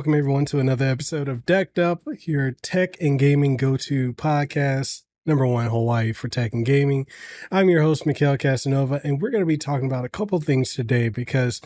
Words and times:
Welcome 0.00 0.14
everyone 0.14 0.46
to 0.46 0.60
another 0.60 0.86
episode 0.86 1.28
of 1.28 1.44
Decked 1.44 1.78
Up, 1.78 2.04
your 2.20 2.52
tech 2.52 2.96
and 3.02 3.18
gaming 3.18 3.58
go-to 3.58 4.14
podcast, 4.14 5.02
number 5.26 5.46
one 5.46 5.66
Hawaii 5.66 6.12
for 6.12 6.26
tech 6.28 6.54
and 6.54 6.64
gaming. 6.64 7.06
I'm 7.52 7.68
your 7.68 7.82
host, 7.82 8.06
Mekel 8.06 8.38
Kasanova, 8.38 9.04
and 9.04 9.20
we're 9.20 9.28
going 9.28 9.42
to 9.42 9.46
be 9.46 9.58
talking 9.58 9.84
about 9.84 10.06
a 10.06 10.08
couple 10.08 10.40
things 10.40 10.72
today 10.72 11.10
because 11.10 11.60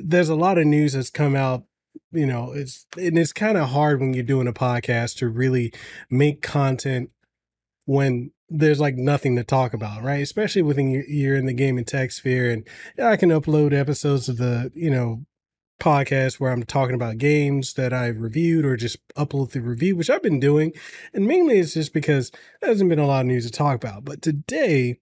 there's 0.00 0.28
a 0.28 0.36
lot 0.36 0.58
of 0.58 0.66
news 0.68 0.92
that's 0.92 1.10
come 1.10 1.34
out 1.34 1.64
you 2.12 2.24
know 2.24 2.52
it's 2.52 2.86
and 2.96 3.18
it's 3.18 3.32
kind 3.32 3.58
of 3.58 3.70
hard 3.70 3.98
when 3.98 4.14
you're 4.14 4.22
doing 4.22 4.46
a 4.46 4.52
podcast 4.52 5.16
to 5.16 5.28
really 5.28 5.72
make 6.08 6.42
content 6.42 7.10
when 7.84 8.30
there's 8.48 8.78
like 8.78 8.94
nothing 8.94 9.34
to 9.34 9.42
talk 9.42 9.74
about, 9.74 10.04
right? 10.04 10.22
Especially 10.22 10.62
when 10.62 11.04
you're 11.08 11.34
in 11.34 11.46
the 11.46 11.52
game 11.52 11.78
and 11.78 11.86
tech 11.86 12.12
sphere, 12.12 12.48
and 12.48 12.64
I 13.04 13.16
can 13.16 13.30
upload 13.30 13.72
episodes 13.72 14.28
of 14.28 14.36
the 14.36 14.70
you 14.72 14.88
know 14.88 15.26
podcast 15.78 16.40
where 16.40 16.50
I'm 16.50 16.64
talking 16.64 16.94
about 16.94 17.18
games 17.18 17.74
that 17.74 17.92
I've 17.92 18.20
reviewed 18.20 18.64
or 18.64 18.76
just 18.76 18.98
upload 19.14 19.50
the 19.50 19.60
review, 19.60 19.96
which 19.96 20.10
I've 20.10 20.22
been 20.22 20.40
doing, 20.40 20.72
and 21.12 21.26
mainly 21.26 21.58
it's 21.58 21.74
just 21.74 21.92
because 21.92 22.30
there 22.60 22.70
hasn't 22.70 22.90
been 22.90 22.98
a 22.98 23.06
lot 23.06 23.20
of 23.20 23.26
news 23.26 23.46
to 23.46 23.52
talk 23.52 23.76
about. 23.76 24.04
But 24.04 24.22
today 24.22 24.98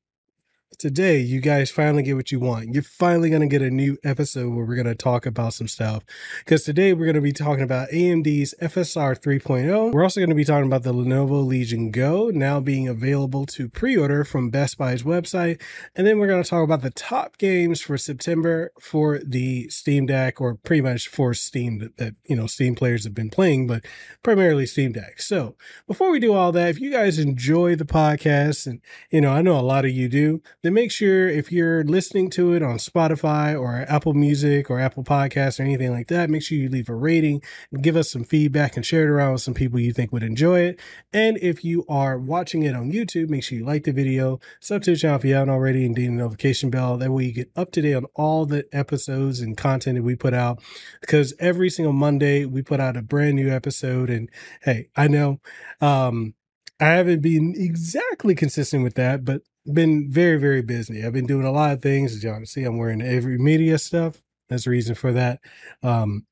today 0.78 1.18
you 1.18 1.40
guys 1.40 1.70
finally 1.70 2.02
get 2.02 2.16
what 2.16 2.32
you 2.32 2.40
want. 2.40 2.74
You're 2.74 2.82
finally 2.82 3.30
going 3.30 3.42
to 3.42 3.46
get 3.46 3.62
a 3.62 3.70
new 3.70 3.96
episode 4.04 4.54
where 4.54 4.64
we're 4.64 4.74
going 4.74 4.86
to 4.86 4.94
talk 4.94 5.26
about 5.26 5.54
some 5.54 5.68
stuff. 5.68 6.04
Because 6.44 6.64
today 6.64 6.92
we're 6.92 7.06
going 7.06 7.14
to 7.14 7.20
be 7.20 7.32
talking 7.32 7.62
about 7.62 7.90
AMD's 7.90 8.54
FSR 8.60 9.18
3.0. 9.18 9.92
We're 9.92 10.02
also 10.02 10.20
going 10.20 10.30
to 10.30 10.36
be 10.36 10.44
talking 10.44 10.66
about 10.66 10.82
the 10.82 10.92
Lenovo 10.92 11.44
Legion 11.44 11.90
Go 11.90 12.30
now 12.30 12.60
being 12.60 12.88
available 12.88 13.46
to 13.46 13.68
pre 13.68 13.96
order 13.96 14.24
from 14.24 14.50
Best 14.50 14.78
Buy's 14.78 15.02
website. 15.02 15.60
And 15.94 16.06
then 16.06 16.18
we're 16.18 16.26
going 16.26 16.42
to 16.42 16.48
talk 16.48 16.64
about 16.64 16.82
the 16.82 16.90
top 16.90 17.38
games 17.38 17.80
for 17.80 17.96
September 17.96 18.72
for 18.80 19.18
the 19.18 19.68
Steam 19.68 20.06
Deck, 20.06 20.40
or 20.40 20.54
pretty 20.54 20.82
much 20.82 21.08
for 21.08 21.34
Steam 21.34 21.78
that, 21.78 21.96
that 21.98 22.14
you 22.24 22.36
know, 22.36 22.46
Steam 22.46 22.74
players 22.74 23.04
have 23.04 23.14
been 23.14 23.30
playing, 23.30 23.66
but 23.66 23.84
primarily 24.22 24.66
Steam 24.66 24.92
Deck. 24.92 25.20
So 25.20 25.56
before 25.86 26.10
we 26.10 26.20
do 26.20 26.32
all 26.32 26.52
that, 26.52 26.70
if 26.70 26.80
you 26.80 26.90
guys 26.90 27.18
enjoy 27.18 27.76
the 27.76 27.84
podcast, 27.84 28.66
and 28.66 28.80
you 29.10 29.20
know, 29.20 29.30
I 29.30 29.42
know 29.42 29.58
a 29.58 29.62
lot 29.62 29.84
of 29.84 29.90
you 29.90 30.08
do, 30.08 30.42
then 30.64 30.72
make 30.72 30.90
sure 30.90 31.28
if 31.28 31.52
you're 31.52 31.84
listening 31.84 32.30
to 32.30 32.54
it 32.54 32.62
on 32.62 32.78
Spotify 32.78 33.52
or 33.54 33.84
Apple 33.86 34.14
Music 34.14 34.70
or 34.70 34.80
Apple 34.80 35.04
Podcasts 35.04 35.60
or 35.60 35.62
anything 35.62 35.90
like 35.90 36.08
that, 36.08 36.30
make 36.30 36.42
sure 36.42 36.56
you 36.56 36.70
leave 36.70 36.88
a 36.88 36.94
rating 36.94 37.42
and 37.70 37.82
give 37.82 37.96
us 37.96 38.10
some 38.10 38.24
feedback 38.24 38.74
and 38.74 38.86
share 38.86 39.02
it 39.02 39.10
around 39.10 39.32
with 39.32 39.42
some 39.42 39.52
people 39.52 39.78
you 39.78 39.92
think 39.92 40.10
would 40.10 40.22
enjoy 40.22 40.60
it. 40.60 40.80
And 41.12 41.36
if 41.42 41.66
you 41.66 41.84
are 41.86 42.18
watching 42.18 42.62
it 42.62 42.74
on 42.74 42.90
YouTube, 42.90 43.28
make 43.28 43.44
sure 43.44 43.58
you 43.58 43.64
like 43.66 43.84
the 43.84 43.92
video, 43.92 44.40
sub 44.58 44.82
to 44.84 44.92
the 44.92 44.96
channel 44.96 45.18
if 45.18 45.24
you 45.26 45.34
haven't 45.34 45.50
already, 45.50 45.84
and 45.84 45.94
ding 45.94 46.16
the 46.16 46.22
notification 46.22 46.70
bell. 46.70 46.96
That 46.96 47.12
way 47.12 47.24
you 47.24 47.32
get 47.32 47.50
up 47.54 47.70
to 47.72 47.82
date 47.82 47.92
on 47.92 48.06
all 48.14 48.46
the 48.46 48.64
episodes 48.72 49.40
and 49.40 49.58
content 49.58 49.96
that 49.98 50.02
we 50.02 50.16
put 50.16 50.32
out. 50.32 50.62
Because 51.02 51.34
every 51.38 51.68
single 51.68 51.92
Monday 51.92 52.46
we 52.46 52.62
put 52.62 52.80
out 52.80 52.96
a 52.96 53.02
brand 53.02 53.36
new 53.36 53.50
episode. 53.50 54.08
And 54.08 54.30
hey, 54.62 54.88
I 54.96 55.08
know 55.08 55.40
um, 55.82 56.32
I 56.80 56.86
haven't 56.86 57.20
been 57.20 57.52
exactly 57.54 58.34
consistent 58.34 58.82
with 58.82 58.94
that, 58.94 59.26
but 59.26 59.42
been 59.72 60.10
very, 60.10 60.38
very 60.38 60.62
busy. 60.62 61.04
I've 61.04 61.12
been 61.12 61.26
doing 61.26 61.46
a 61.46 61.52
lot 61.52 61.72
of 61.72 61.82
things. 61.82 62.14
As 62.14 62.22
y'all 62.22 62.34
can 62.34 62.46
see, 62.46 62.64
I'm 62.64 62.78
wearing 62.78 63.02
every 63.02 63.38
media 63.38 63.78
stuff. 63.78 64.22
That's 64.48 64.64
the 64.64 64.70
reason 64.70 64.94
for 64.94 65.12
that. 65.12 65.40
Um, 65.82 66.26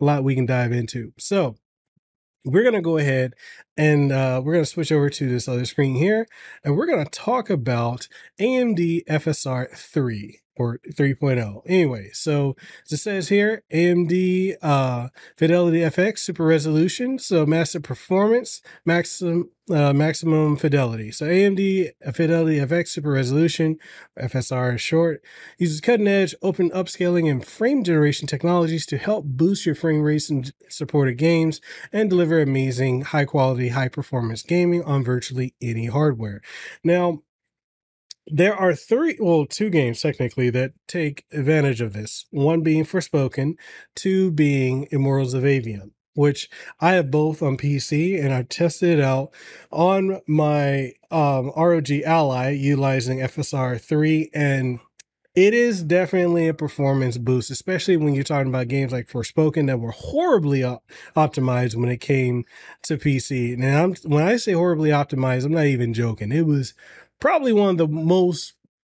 a 0.00 0.04
lot 0.04 0.24
we 0.24 0.34
can 0.34 0.46
dive 0.46 0.72
into. 0.72 1.12
So 1.18 1.56
we're 2.44 2.62
going 2.62 2.74
to 2.74 2.80
go 2.80 2.96
ahead 2.96 3.34
and 3.76 4.12
uh, 4.12 4.40
we're 4.44 4.52
going 4.52 4.64
to 4.64 4.70
switch 4.70 4.92
over 4.92 5.10
to 5.10 5.28
this 5.28 5.48
other 5.48 5.64
screen 5.64 5.96
here. 5.96 6.26
And 6.64 6.76
we're 6.76 6.86
going 6.86 7.04
to 7.04 7.10
talk 7.10 7.50
about 7.50 8.08
AMD 8.40 9.04
FSR 9.06 9.70
3 9.70 10.40
or 10.56 10.78
3.0. 10.90 11.62
Anyway, 11.66 12.10
so 12.12 12.56
as 12.86 12.92
it 12.92 12.96
says 12.98 13.28
here, 13.28 13.62
AMD 13.72 14.56
uh, 14.62 15.08
Fidelity 15.36 15.78
FX 15.78 16.18
Super 16.18 16.44
Resolution, 16.44 17.18
so 17.18 17.46
massive 17.46 17.82
performance, 17.82 18.62
maximum 18.84 19.50
uh, 19.68 19.92
maximum 19.92 20.56
fidelity. 20.56 21.10
So 21.10 21.26
AMD 21.26 21.90
Fidelity 22.14 22.58
FX 22.58 22.88
Super 22.88 23.10
Resolution, 23.10 23.78
FSR 24.18 24.76
is 24.76 24.80
short, 24.80 25.22
uses 25.58 25.80
cutting 25.80 26.06
edge 26.06 26.34
open 26.42 26.70
upscaling 26.70 27.30
and 27.30 27.44
frame 27.44 27.82
generation 27.82 28.28
technologies 28.28 28.86
to 28.86 28.98
help 28.98 29.24
boost 29.24 29.66
your 29.66 29.74
frame 29.74 30.02
rates 30.02 30.30
in 30.30 30.44
supported 30.68 31.14
games 31.14 31.60
and 31.92 32.08
deliver 32.08 32.40
amazing 32.40 33.02
high 33.02 33.24
quality, 33.24 33.70
high 33.70 33.88
performance 33.88 34.42
gaming 34.42 34.84
on 34.84 35.02
virtually 35.02 35.54
any 35.60 35.86
hardware. 35.86 36.40
Now, 36.84 37.22
there 38.26 38.54
are 38.54 38.74
three, 38.74 39.16
well, 39.20 39.46
two 39.46 39.70
games 39.70 40.00
technically 40.00 40.50
that 40.50 40.72
take 40.88 41.24
advantage 41.32 41.80
of 41.80 41.92
this. 41.92 42.26
One 42.30 42.62
being 42.62 42.84
Forspoken, 42.84 43.54
two 43.94 44.30
being 44.32 44.88
Immortals 44.90 45.34
of 45.34 45.44
Aveum, 45.44 45.90
which 46.14 46.48
I 46.80 46.92
have 46.92 47.10
both 47.10 47.42
on 47.42 47.56
PC 47.56 48.22
and 48.22 48.32
I've 48.32 48.48
tested 48.48 48.98
it 48.98 49.02
out 49.02 49.30
on 49.70 50.20
my 50.26 50.92
um, 51.10 51.52
ROG 51.56 51.90
Ally 52.04 52.50
utilizing 52.50 53.18
FSR 53.18 53.80
3 53.80 54.30
and 54.34 54.80
it 55.36 55.52
is 55.52 55.82
definitely 55.82 56.48
a 56.48 56.54
performance 56.54 57.18
boost, 57.18 57.50
especially 57.50 57.98
when 57.98 58.14
you're 58.14 58.24
talking 58.24 58.48
about 58.48 58.68
games 58.68 58.90
like 58.90 59.06
Forspoken 59.06 59.66
that 59.66 59.78
were 59.78 59.90
horribly 59.90 60.64
op- 60.64 60.82
optimized 61.14 61.76
when 61.76 61.90
it 61.90 62.00
came 62.00 62.46
to 62.84 62.96
PC. 62.96 63.52
And 63.52 63.64
I'm, 63.66 63.94
when 64.10 64.26
I 64.26 64.38
say 64.38 64.52
horribly 64.52 64.88
optimized, 64.88 65.44
I'm 65.44 65.52
not 65.52 65.66
even 65.66 65.92
joking. 65.92 66.32
It 66.32 66.46
was 66.46 66.72
probably 67.20 67.52
one 67.52 67.70
of 67.70 67.78
the 67.78 67.88
most 67.88 68.54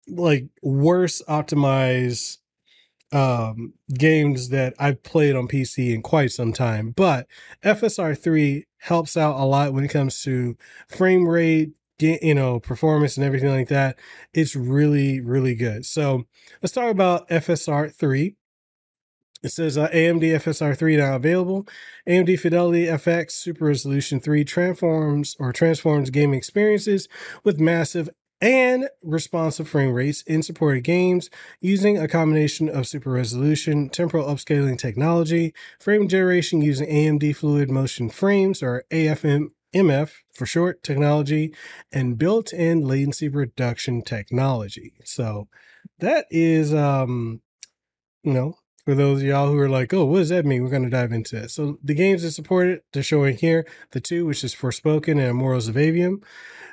like 0.09 0.47
worst 0.63 1.23
optimized 1.29 2.39
um 3.13 3.75
games 3.93 4.51
that 4.51 4.75
I've 4.79 5.03
played 5.03 5.35
on 5.35 5.49
PC 5.49 5.95
in 5.95 6.03
quite 6.03 6.31
some 6.33 6.53
time. 6.53 6.93
But 6.93 7.27
FSR 7.65 8.17
3 8.17 8.67
helps 8.79 9.17
out 9.17 9.39
a 9.39 9.45
lot 9.45 9.73
when 9.73 9.85
it 9.85 9.89
comes 9.89 10.23
to 10.23 10.57
frame 10.89 11.27
rate, 11.27 11.73
you 11.99 12.35
know, 12.35 12.61
performance 12.61 13.17
and 13.17 13.27
everything 13.27 13.51
like 13.51 13.69
that. 13.69 13.99
It's 14.33 14.57
really, 14.57 15.21
really 15.21 15.55
good. 15.55 15.85
So 15.87 16.25
let's 16.63 16.73
talk 16.73 16.91
about 16.91 17.29
FSR 17.29 17.95
3. 17.95 18.37
It 19.43 19.51
says 19.51 19.79
uh, 19.79 19.89
AMD 19.89 20.23
FSR 20.23 20.77
3 20.77 20.97
now 20.99 21.17
available. 21.17 21.67
AMD 22.07 22.39
Fidelity 22.39 22.85
FX 22.85 23.33
Super 23.33 23.67
Resolution 23.67 24.21
3 24.21 24.45
transforms 24.45 25.37
or 25.39 25.53
transforms 25.53 26.11
gaming 26.11 26.39
experiences 26.39 27.09
with 27.43 27.59
massive 27.59 28.11
and 28.43 28.89
responsive 29.03 29.69
frame 29.69 29.93
rates 29.93 30.23
in 30.23 30.43
supported 30.43 30.83
games 30.83 31.29
using 31.61 31.99
a 31.99 32.09
combination 32.09 32.69
of 32.69 32.87
super 32.87 33.11
resolution, 33.11 33.89
temporal 33.89 34.27
upscaling 34.27 34.79
technology, 34.79 35.55
frame 35.79 36.09
generation 36.09 36.63
using 36.63 36.89
AMD 36.89 37.37
Fluid 37.37 37.71
Motion 37.71 38.09
Frames 38.09 38.63
or 38.63 38.85
AFM 38.91 39.49
MF 39.75 40.11
for 40.35 40.47
short 40.47 40.83
technology, 40.83 41.55
and 41.93 42.19
built-in 42.19 42.81
latency 42.81 43.29
reduction 43.29 44.03
technology. 44.03 44.95
So 45.05 45.49
that 45.99 46.27
is 46.31 46.75
um 46.75 47.41
you 48.23 48.33
know 48.33 48.57
for 48.85 48.95
those 48.95 49.21
of 49.21 49.27
y'all 49.27 49.49
who 49.49 49.59
are 49.59 49.69
like, 49.69 49.93
oh, 49.93 50.05
what 50.05 50.19
does 50.19 50.29
that 50.31 50.47
mean? 50.47 50.63
We're 50.63 50.71
going 50.71 50.85
to 50.85 50.91
dive 50.91 51.13
into 51.13 51.37
it. 51.37 51.51
So 51.51 51.79
the 51.83 51.95
games 51.95 52.23
that 52.23 52.33
support 52.33 52.69
it, 52.69 52.85
they're 52.93 53.03
showing 53.03 53.37
here 53.37 53.67
the 53.91 54.01
two, 54.01 54.27
which 54.27 54.43
is 54.43 54.55
Forspoken 54.55 55.21
and 55.23 55.37
Morals 55.37 55.69
of 55.69 55.75
Aveum. 55.75 56.23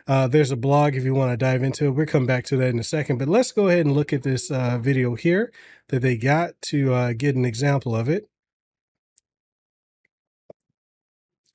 Uh, 0.07 0.27
there's 0.27 0.51
a 0.51 0.56
blog 0.56 0.95
if 0.95 1.04
you 1.04 1.13
want 1.13 1.31
to 1.31 1.38
dive 1.38 1.63
into 1.63 1.86
it. 1.86 1.92
We'll 1.92 2.06
come 2.06 2.25
back 2.25 2.45
to 2.45 2.57
that 2.57 2.69
in 2.69 2.80
a 2.80 2.83
second, 2.83 3.18
but 3.18 3.27
let's 3.27 3.51
go 3.51 3.68
ahead 3.68 3.86
and 3.86 3.94
look 3.94 4.13
at 4.13 4.24
this 4.24 4.50
uh, 4.50 4.77
video 4.77 5.15
here 5.15 5.51
that 5.89 6.01
they 6.01 6.15
got 6.15 6.54
to 6.63 6.94
uh, 6.94 7.13
get 7.13 7.36
an 7.36 7.44
example 7.44 7.95
of 7.95 8.07
it. 8.07 8.30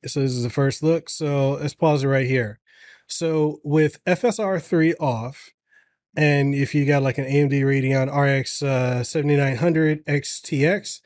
So 0.06 0.20
this 0.20 0.32
is 0.32 0.42
the 0.42 0.50
first 0.50 0.82
look. 0.82 1.08
So 1.08 1.52
let's 1.52 1.74
pause 1.74 2.04
it 2.04 2.08
right 2.08 2.26
here. 2.26 2.58
So 3.06 3.60
with 3.62 4.04
FSR 4.04 4.60
3 4.60 4.94
off, 4.94 5.50
and 6.16 6.54
if 6.54 6.74
you 6.74 6.84
got 6.84 7.02
like 7.02 7.18
an 7.18 7.24
AMD 7.24 7.52
Radeon 7.62 8.08
RX 8.14 8.62
uh, 8.62 9.02
7900 9.02 10.04
XTX, 10.06 11.00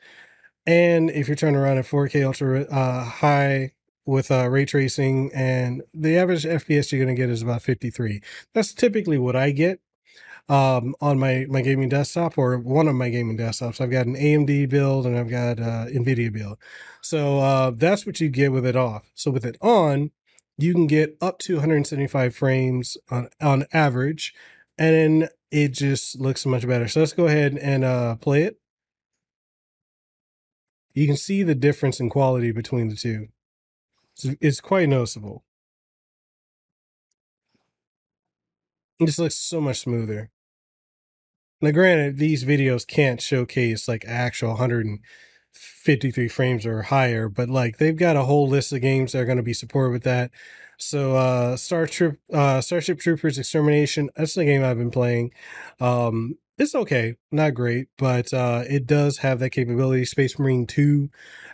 and 0.65 1.09
if 1.09 1.27
you're 1.27 1.35
trying 1.35 1.53
to 1.53 1.59
run 1.59 1.77
a 1.77 1.83
4K 1.83 2.25
ultra 2.25 2.61
uh, 2.63 3.05
high 3.05 3.71
with 4.05 4.31
uh, 4.31 4.49
ray 4.49 4.65
tracing, 4.65 5.31
and 5.33 5.83
the 5.93 6.17
average 6.17 6.43
FPS 6.43 6.91
you're 6.91 7.03
going 7.03 7.15
to 7.15 7.21
get 7.21 7.29
is 7.29 7.41
about 7.41 7.61
53. 7.61 8.21
That's 8.53 8.73
typically 8.73 9.17
what 9.17 9.35
I 9.35 9.51
get 9.51 9.79
um, 10.49 10.95
on 11.01 11.19
my 11.19 11.45
my 11.49 11.61
gaming 11.61 11.89
desktop 11.89 12.37
or 12.37 12.57
one 12.57 12.87
of 12.87 12.95
my 12.95 13.09
gaming 13.09 13.37
desktops. 13.37 13.81
I've 13.81 13.91
got 13.91 14.07
an 14.07 14.15
AMD 14.15 14.69
build 14.69 15.05
and 15.05 15.17
I've 15.17 15.29
got 15.29 15.59
uh, 15.59 15.85
NVIDIA 15.87 16.31
build. 16.31 16.57
So 17.01 17.39
uh, 17.39 17.71
that's 17.71 18.05
what 18.05 18.19
you 18.19 18.29
get 18.29 18.51
with 18.51 18.65
it 18.65 18.75
off. 18.75 19.09
So 19.13 19.31
with 19.31 19.45
it 19.45 19.57
on, 19.61 20.11
you 20.57 20.73
can 20.73 20.87
get 20.87 21.17
up 21.21 21.39
to 21.39 21.55
175 21.55 22.35
frames 22.35 22.97
on 23.09 23.29
on 23.41 23.65
average 23.73 24.33
and 24.77 25.29
it 25.51 25.69
just 25.69 26.19
looks 26.19 26.45
much 26.45 26.67
better. 26.67 26.87
So 26.87 26.99
let's 26.99 27.13
go 27.13 27.27
ahead 27.27 27.57
and 27.57 27.83
uh, 27.83 28.15
play 28.15 28.43
it. 28.43 28.59
You 30.93 31.05
can 31.05 31.17
see 31.17 31.43
the 31.43 31.55
difference 31.55 31.99
in 31.99 32.09
quality 32.09 32.51
between 32.51 32.89
the 32.89 32.95
two. 32.95 33.27
It's, 34.15 34.35
it's 34.41 34.61
quite 34.61 34.89
noticeable. 34.89 35.43
It 38.99 39.05
just 39.05 39.19
looks 39.19 39.35
so 39.35 39.61
much 39.61 39.79
smoother. 39.79 40.31
Now, 41.61 41.71
granted, 41.71 42.17
these 42.17 42.43
videos 42.43 42.85
can't 42.85 43.21
showcase 43.21 43.87
like 43.87 44.05
actual 44.07 44.49
153 44.49 46.27
frames 46.27 46.65
or 46.65 46.83
higher, 46.83 47.29
but 47.29 47.49
like 47.49 47.77
they've 47.77 47.95
got 47.95 48.15
a 48.15 48.23
whole 48.23 48.47
list 48.47 48.73
of 48.73 48.81
games 48.81 49.11
that 49.11 49.19
are 49.19 49.25
going 49.25 49.37
to 49.37 49.43
be 49.43 49.53
supported 49.53 49.91
with 49.91 50.03
that. 50.03 50.31
So 50.77 51.15
uh 51.15 51.57
Star 51.57 51.87
uh 52.33 52.61
Starship 52.61 52.99
Troopers 52.99 53.37
Extermination, 53.37 54.09
that's 54.15 54.35
the 54.35 54.45
game 54.45 54.63
I've 54.63 54.77
been 54.77 54.91
playing. 54.91 55.31
Um 55.79 56.37
it's 56.57 56.73
okay, 56.73 57.15
not 57.31 57.53
great, 57.53 57.87
but 57.97 58.33
uh 58.33 58.63
it 58.69 58.85
does 58.85 59.19
have 59.19 59.39
that 59.39 59.51
capability. 59.51 60.05
Space 60.05 60.37
Marine 60.39 60.67
2, 60.67 61.09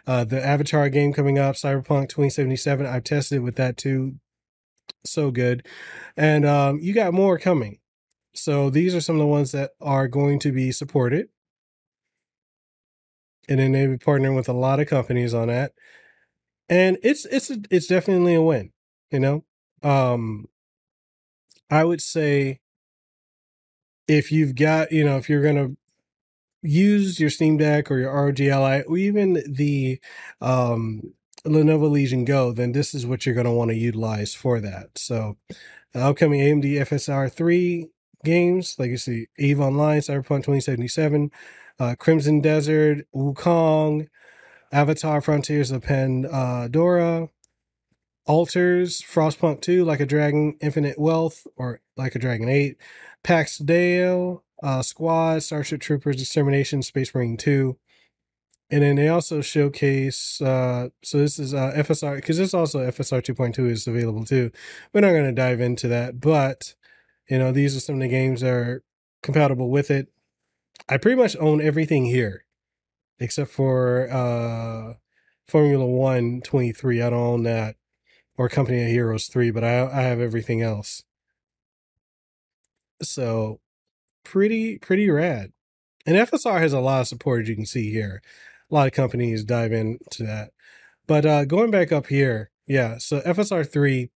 uh 0.07 0.23
the 0.25 0.43
Avatar 0.45 0.89
game 0.89 1.13
coming 1.13 1.39
up, 1.39 1.55
Cyberpunk 1.55 2.09
2077, 2.09 2.85
I've 2.85 3.03
tested 3.03 3.37
it 3.37 3.41
with 3.41 3.55
that 3.55 3.77
too. 3.77 4.15
So 5.05 5.31
good. 5.31 5.65
And 6.17 6.45
um 6.45 6.79
you 6.81 6.93
got 6.93 7.13
more 7.13 7.37
coming. 7.39 7.79
So 8.35 8.69
these 8.69 8.95
are 8.95 9.01
some 9.01 9.15
of 9.15 9.19
the 9.19 9.27
ones 9.27 9.51
that 9.51 9.71
are 9.79 10.07
going 10.07 10.39
to 10.39 10.51
be 10.51 10.71
supported. 10.71 11.29
And 13.49 13.59
then 13.59 13.73
they'll 13.73 13.91
be 13.91 13.97
partnering 13.97 14.35
with 14.35 14.49
a 14.49 14.53
lot 14.53 14.79
of 14.79 14.87
companies 14.87 15.33
on 15.33 15.47
that. 15.49 15.73
And 16.69 16.97
it's 17.03 17.25
it's 17.25 17.49
a, 17.51 17.57
it's 17.69 17.87
definitely 17.87 18.33
a 18.35 18.41
win, 18.41 18.71
you 19.13 19.19
know. 19.19 19.43
Um 19.83 20.47
I 21.69 21.83
would 21.83 22.01
say 22.01 22.59
if 24.07 24.31
you've 24.31 24.55
got, 24.55 24.91
you 24.91 25.03
know, 25.03 25.17
if 25.17 25.29
you're 25.29 25.41
going 25.41 25.55
to 25.55 25.77
use 26.61 27.19
your 27.19 27.29
Steam 27.29 27.57
Deck 27.57 27.89
or 27.89 27.99
your 27.99 28.13
ROG 28.13 28.39
Ally 28.41 28.81
or 28.81 28.97
even 28.97 29.43
the 29.47 29.99
um 30.41 31.13
Lenovo 31.45 31.91
Legion 31.91 32.25
Go, 32.25 32.51
then 32.53 32.71
this 32.71 32.93
is 32.93 33.05
what 33.05 33.25
you're 33.25 33.35
going 33.35 33.45
to 33.45 33.51
want 33.51 33.69
to 33.71 33.75
utilize 33.75 34.33
for 34.33 34.61
that. 34.61 34.97
So, 34.97 35.37
upcoming 35.93 36.39
AMD 36.39 36.63
FSR 36.63 37.31
3 37.31 37.87
games, 38.23 38.75
like 38.79 38.89
you 38.89 38.97
see, 38.97 39.27
Eve 39.37 39.59
Online, 39.59 39.99
Cyberpunk 39.99 40.45
2077, 40.45 41.31
uh, 41.79 41.95
Crimson 41.99 42.39
Desert, 42.39 43.05
Wukong, 43.13 44.07
Avatar 44.71 45.19
Frontiers 45.19 45.69
of 45.69 45.83
Pandora, 45.83 47.27
Alters, 48.25 49.01
Frostpunk 49.01 49.61
2, 49.61 49.83
Like 49.83 49.99
a 49.99 50.05
Dragon, 50.05 50.55
Infinite 50.61 50.99
Wealth, 50.99 51.45
or 51.55 51.81
Like 51.97 52.15
a 52.15 52.19
Dragon 52.19 52.49
8, 52.49 52.77
Pax 53.23 53.57
Dei, 53.57 54.37
uh, 54.61 54.81
Squad, 54.81 55.43
Starship 55.43 55.81
Troopers, 55.81 56.21
Extermination, 56.21 56.81
Space 56.81 57.13
Marine 57.13 57.37
2. 57.37 57.77
And 58.69 58.81
then 58.81 58.95
they 58.95 59.09
also 59.09 59.41
showcase, 59.41 60.41
uh, 60.41 60.89
so 61.03 61.19
this 61.19 61.37
is 61.37 61.53
uh, 61.53 61.73
FSR, 61.75 62.15
because 62.15 62.37
this 62.37 62.53
also 62.53 62.79
FSR 62.79 63.21
2.2 63.21 63.69
is 63.69 63.87
available 63.87 64.25
too. 64.25 64.51
We're 64.93 65.01
not 65.01 65.11
going 65.11 65.25
to 65.25 65.31
dive 65.31 65.61
into 65.61 65.87
that, 65.89 66.19
but, 66.19 66.73
you 67.29 67.37
know, 67.37 67.51
these 67.51 67.75
are 67.75 67.79
some 67.79 67.95
of 67.95 68.01
the 68.01 68.07
games 68.07 68.41
that 68.41 68.49
are 68.49 68.83
compatible 69.21 69.69
with 69.69 69.91
it. 69.91 70.07
I 70.89 70.97
pretty 70.97 71.21
much 71.21 71.35
own 71.37 71.61
everything 71.61 72.05
here 72.05 72.45
except 73.19 73.51
for 73.51 74.09
uh, 74.11 74.95
Formula 75.47 75.85
One 75.85 76.41
23. 76.41 77.01
I 77.01 77.09
don't 77.09 77.19
own 77.19 77.43
that 77.43 77.75
or 78.37 78.49
Company 78.49 78.81
of 78.81 78.89
Heroes 78.89 79.27
3, 79.27 79.51
but 79.51 79.63
I, 79.63 79.85
I 79.85 80.01
have 80.01 80.19
everything 80.19 80.61
else. 80.61 81.03
So 83.01 83.59
pretty, 84.23 84.79
pretty 84.79 85.09
rad. 85.09 85.51
And 86.05 86.17
FSR 86.17 86.59
has 86.59 86.73
a 86.73 86.79
lot 86.79 87.01
of 87.01 87.07
support, 87.07 87.43
as 87.43 87.49
you 87.49 87.55
can 87.55 87.65
see 87.65 87.91
here. 87.91 88.21
A 88.69 88.73
lot 88.73 88.87
of 88.87 88.93
companies 88.93 89.43
dive 89.43 89.71
into 89.71 90.23
that. 90.23 90.51
But 91.07 91.25
uh, 91.25 91.45
going 91.45 91.71
back 91.71 91.91
up 91.91 92.07
here, 92.07 92.49
yeah, 92.65 92.97
so 92.97 93.21
FSR 93.21 93.69
3, 93.69 94.09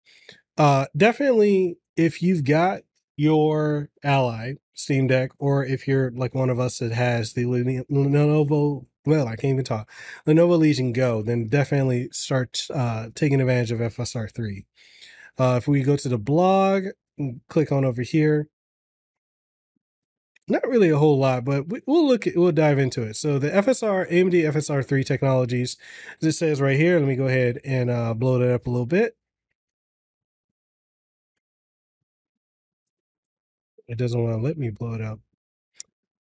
uh, 0.58 0.86
definitely 0.96 1.78
if 1.96 2.22
you've 2.22 2.44
got 2.44 2.82
your 3.16 3.90
Ally 4.04 4.54
Steam 4.78 5.08
Deck, 5.08 5.32
or 5.40 5.66
if 5.66 5.88
you're 5.88 6.12
like 6.12 6.36
one 6.36 6.52
of 6.52 6.60
us 6.60 6.78
that 6.78 6.92
has 6.92 7.34
the 7.34 7.46
Lenovo, 7.46 8.86
well, 9.08 9.28
I 9.28 9.36
can't 9.36 9.54
even 9.54 9.64
talk, 9.64 9.90
Lenovo 10.28 10.58
Legion 10.60 10.92
Go, 10.92 11.22
then 11.22 11.48
definitely 11.48 12.10
start 12.12 12.68
uh, 12.74 13.08
taking 13.16 13.40
advantage 13.40 13.72
of 13.72 13.80
FSR 13.80 14.32
3. 14.32 14.66
Uh, 15.40 15.56
if 15.58 15.68
we 15.68 15.82
go 15.82 15.96
to 15.96 16.10
the 16.10 16.18
blog, 16.18 16.88
and 17.18 17.42
click 17.48 17.72
on 17.72 17.86
over 17.86 18.02
here, 18.02 18.50
not 20.48 20.68
really 20.68 20.90
a 20.90 20.98
whole 20.98 21.18
lot, 21.18 21.46
but 21.46 21.66
we'll 21.86 22.08
look 22.08 22.28
at, 22.28 22.36
we'll 22.36 22.52
dive 22.52 22.80
into 22.80 23.04
it. 23.04 23.16
So 23.16 23.40
the 23.40 23.50
FSR, 23.50 24.10
AMD 24.12 24.34
FSR 24.34 24.86
3 24.86 25.04
technologies, 25.04 25.78
as 26.22 26.28
it 26.28 26.32
says 26.34 26.62
right 26.62 26.78
here, 26.78 27.00
let 27.00 27.08
me 27.08 27.16
go 27.16 27.28
ahead 27.28 27.60
and 27.66 27.90
uh, 27.90 28.14
blow 28.14 28.42
it 28.42 28.50
up 28.50 28.68
a 28.68 28.70
little 28.70 28.86
bit. 28.86 29.16
It 33.88 33.98
doesn't 33.98 34.22
want 34.22 34.36
to 34.36 34.42
let 34.42 34.58
me 34.58 34.70
blow 34.70 34.94
it 34.94 35.02
up. 35.02 35.20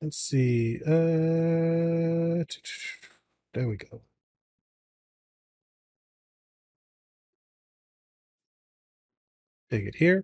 Let's 0.01 0.17
see. 0.17 0.79
Uh, 0.85 2.43
there 3.53 3.67
we 3.67 3.77
go. 3.77 4.01
Take 9.69 9.85
it 9.85 9.95
here. 9.95 10.23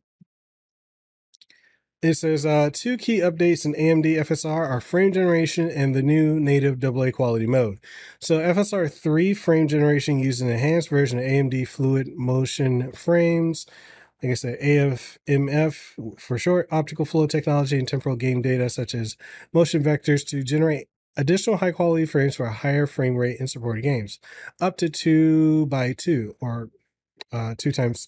It 2.02 2.16
says 2.16 2.46
uh, 2.46 2.70
two 2.72 2.98
key 2.98 3.20
updates 3.20 3.66
in 3.66 3.74
AMD 3.76 4.06
FSR 4.06 4.70
are 4.70 4.82
frame 4.82 5.14
generation 5.14 5.70
and 5.70 5.96
the 5.96 6.02
new 6.02 6.38
native 6.38 6.84
AA 6.84 7.12
quality 7.12 7.48
mode. 7.48 7.80
So 8.20 8.40
FSR 8.40 8.92
3 8.92 9.34
frame 9.34 9.70
generation 9.70 10.20
uses 10.20 10.42
an 10.42 10.50
enhanced 10.50 10.90
version 10.90 11.18
of 11.18 11.24
AMD 11.24 11.66
Fluid 11.66 12.10
Motion 12.18 12.92
frames. 12.92 13.66
Like 14.24 14.32
I 14.32 14.36
said, 14.36 14.60
AFMF 14.62 16.18
for 16.18 16.38
short, 16.38 16.68
optical 16.72 17.04
flow 17.04 17.28
technology 17.28 17.78
and 17.78 17.88
temporal 17.88 18.16
game 18.16 18.42
data 18.42 18.70
such 18.70 18.96
as 18.96 19.18
motion 19.52 19.84
vectors 19.84 20.26
to 20.28 20.44
generate 20.44 20.88
additional 21.18 21.58
high 21.58 21.72
quality 21.72 22.06
frames 22.06 22.38
for 22.38 22.46
a 22.46 22.54
higher 22.54 22.88
frame 22.88 23.18
rate 23.18 23.40
in 23.42 23.48
supported 23.48 23.82
games, 23.82 24.20
up 24.62 24.78
to 24.78 24.88
two 24.88 25.66
by 25.66 25.92
two 25.92 26.36
or 26.40 26.70
uh, 27.34 27.54
two 27.58 27.74
times 27.74 28.08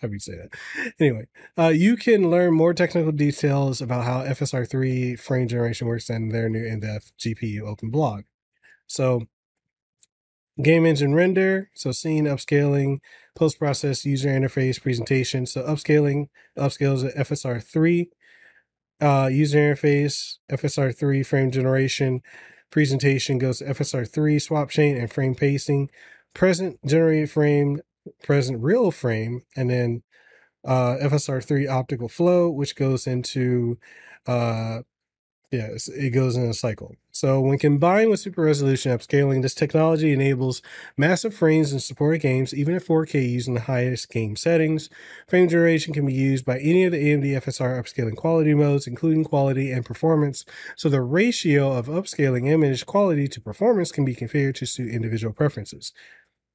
how 0.00 0.06
do 0.06 0.14
you 0.14 0.20
say 0.20 0.36
that? 0.36 0.92
Anyway, 1.00 1.26
uh, 1.58 1.68
you 1.68 1.96
can 1.96 2.30
learn 2.30 2.54
more 2.54 2.72
technical 2.72 3.10
details 3.10 3.80
about 3.80 4.04
how 4.04 4.22
FSR3 4.22 5.18
frame 5.18 5.48
generation 5.48 5.88
works 5.88 6.08
in 6.08 6.28
their 6.28 6.48
new 6.48 6.64
in-depth 6.64 7.12
GPU 7.18 7.62
open 7.62 7.90
blog. 7.90 8.22
So, 8.86 9.26
game 10.62 10.86
engine 10.86 11.14
render, 11.14 11.70
so 11.74 11.92
scene 11.92 12.24
upscaling, 12.24 12.98
post-process 13.36 14.04
user 14.04 14.28
interface 14.28 14.80
presentation. 14.80 15.46
So 15.46 15.62
upscaling 15.62 16.26
upscales 16.58 17.16
FSR3, 17.16 18.08
uh, 19.00 19.28
user 19.28 19.58
interface, 19.58 20.36
FSR3 20.50 21.24
frame 21.24 21.50
generation, 21.50 22.20
presentation 22.70 23.38
goes 23.38 23.58
to 23.58 23.66
FSR3 23.66 24.42
swap 24.42 24.70
chain 24.70 24.96
and 24.96 25.10
frame 25.12 25.34
pacing, 25.34 25.90
present 26.34 26.78
generated 26.84 27.30
frame 27.30 27.80
present 28.22 28.62
real 28.62 28.90
frame, 28.90 29.42
and 29.56 29.70
then 29.70 30.02
uh, 30.64 30.96
FSR3 31.02 31.68
optical 31.70 32.08
flow, 32.08 32.50
which 32.50 32.74
goes 32.74 33.06
into, 33.06 33.78
uh, 34.26 34.80
yes, 35.50 35.88
it 35.88 36.10
goes 36.10 36.36
in 36.36 36.44
a 36.44 36.54
cycle. 36.54 36.94
So 37.10 37.40
when 37.40 37.58
combined 37.58 38.10
with 38.10 38.20
super 38.20 38.42
resolution 38.42 38.96
upscaling, 38.96 39.42
this 39.42 39.54
technology 39.54 40.12
enables 40.12 40.62
massive 40.96 41.34
frames 41.34 41.72
in 41.72 41.80
supported 41.80 42.20
games, 42.20 42.54
even 42.54 42.74
at 42.74 42.84
4K 42.84 43.28
using 43.28 43.54
the 43.54 43.62
highest 43.62 44.08
game 44.10 44.36
settings. 44.36 44.88
Frame 45.26 45.48
generation 45.48 45.92
can 45.92 46.06
be 46.06 46.12
used 46.12 46.44
by 46.44 46.58
any 46.58 46.84
of 46.84 46.92
the 46.92 46.98
AMD 46.98 47.24
FSR 47.42 47.80
upscaling 47.80 48.16
quality 48.16 48.54
modes, 48.54 48.86
including 48.86 49.24
quality 49.24 49.72
and 49.72 49.84
performance. 49.84 50.44
So 50.76 50.88
the 50.88 51.02
ratio 51.02 51.72
of 51.72 51.86
upscaling 51.86 52.48
image 52.48 52.86
quality 52.86 53.26
to 53.28 53.40
performance 53.40 53.90
can 53.90 54.04
be 54.04 54.14
configured 54.14 54.54
to 54.56 54.66
suit 54.66 54.92
individual 54.92 55.32
preferences. 55.32 55.92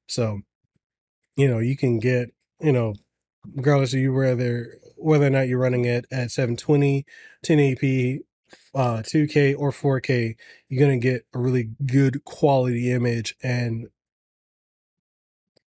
So 0.08 0.40
you 1.36 1.48
know, 1.48 1.58
you 1.58 1.76
can 1.76 1.98
get, 1.98 2.30
you 2.60 2.72
know, 2.72 2.94
regardless 3.54 3.92
of 3.94 4.00
you 4.00 4.12
whether 4.12 4.78
whether 4.96 5.26
or 5.26 5.30
not 5.30 5.48
you're 5.48 5.58
running 5.58 5.84
it 5.84 6.06
at 6.10 6.30
720, 6.30 7.04
1080p, 7.44 8.20
uh, 8.74 9.02
2K 9.02 9.54
or 9.56 9.70
4K, 9.70 10.36
you're 10.68 10.80
gonna 10.80 10.98
get 10.98 11.26
a 11.34 11.38
really 11.38 11.70
good 11.86 12.24
quality 12.24 12.90
image 12.90 13.36
and 13.42 13.88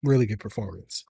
really 0.02 0.26
good 0.26 0.40
performance. 0.40 1.04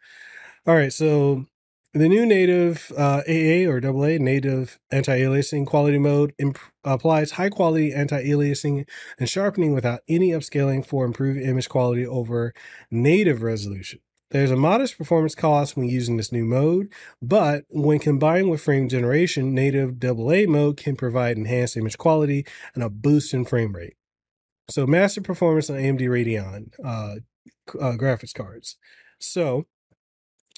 All 0.67 0.75
right, 0.75 0.93
so 0.93 1.47
the 1.95 2.09
new 2.09 2.27
native 2.27 2.93
uh, 2.97 3.23
AA 3.29 3.67
or 3.67 3.81
AA 3.81 4.19
native 4.19 4.79
anti-aliasing 4.91 5.67
quality 5.67 5.99
mode 5.99 6.35
imp- 6.39 6.59
applies 6.85 7.33
high 7.33 7.49
quality 7.49 7.93
anti-aliasing 7.93 8.87
and 9.19 9.29
sharpening 9.29 9.73
without 9.73 10.01
any 10.09 10.31
upscaling 10.31 10.85
for 10.85 11.05
improved 11.05 11.41
image 11.41 11.69
quality 11.69 12.07
over 12.07 12.53
native 12.91 13.43
resolution. 13.43 14.01
There's 14.31 14.51
a 14.51 14.57
modest 14.57 14.99
performance 14.99 15.37
cost 15.37 15.77
when 15.77 15.89
using 15.89 16.17
this 16.17 16.33
new 16.33 16.45
mode, 16.45 16.93
but 17.23 17.65
when 17.69 18.01
combined 18.01 18.51
with 18.51 18.61
frame 18.61 18.89
generation, 18.89 19.55
native 19.55 20.03
AA 20.05 20.51
mode 20.51 20.77
can 20.77 20.97
provide 20.97 21.37
enhanced 21.37 21.77
image 21.77 21.97
quality 21.97 22.45
and 22.75 22.83
a 22.83 22.91
boost 22.91 23.33
in 23.33 23.45
frame 23.45 23.73
rate. 23.73 23.95
So, 24.69 24.85
master 24.85 25.21
performance 25.21 25.71
on 25.71 25.77
AMD 25.77 26.01
Radeon 26.01 26.73
uh, 26.85 27.17
uh, 27.81 27.97
graphics 27.97 28.35
cards. 28.35 28.77
So, 29.21 29.67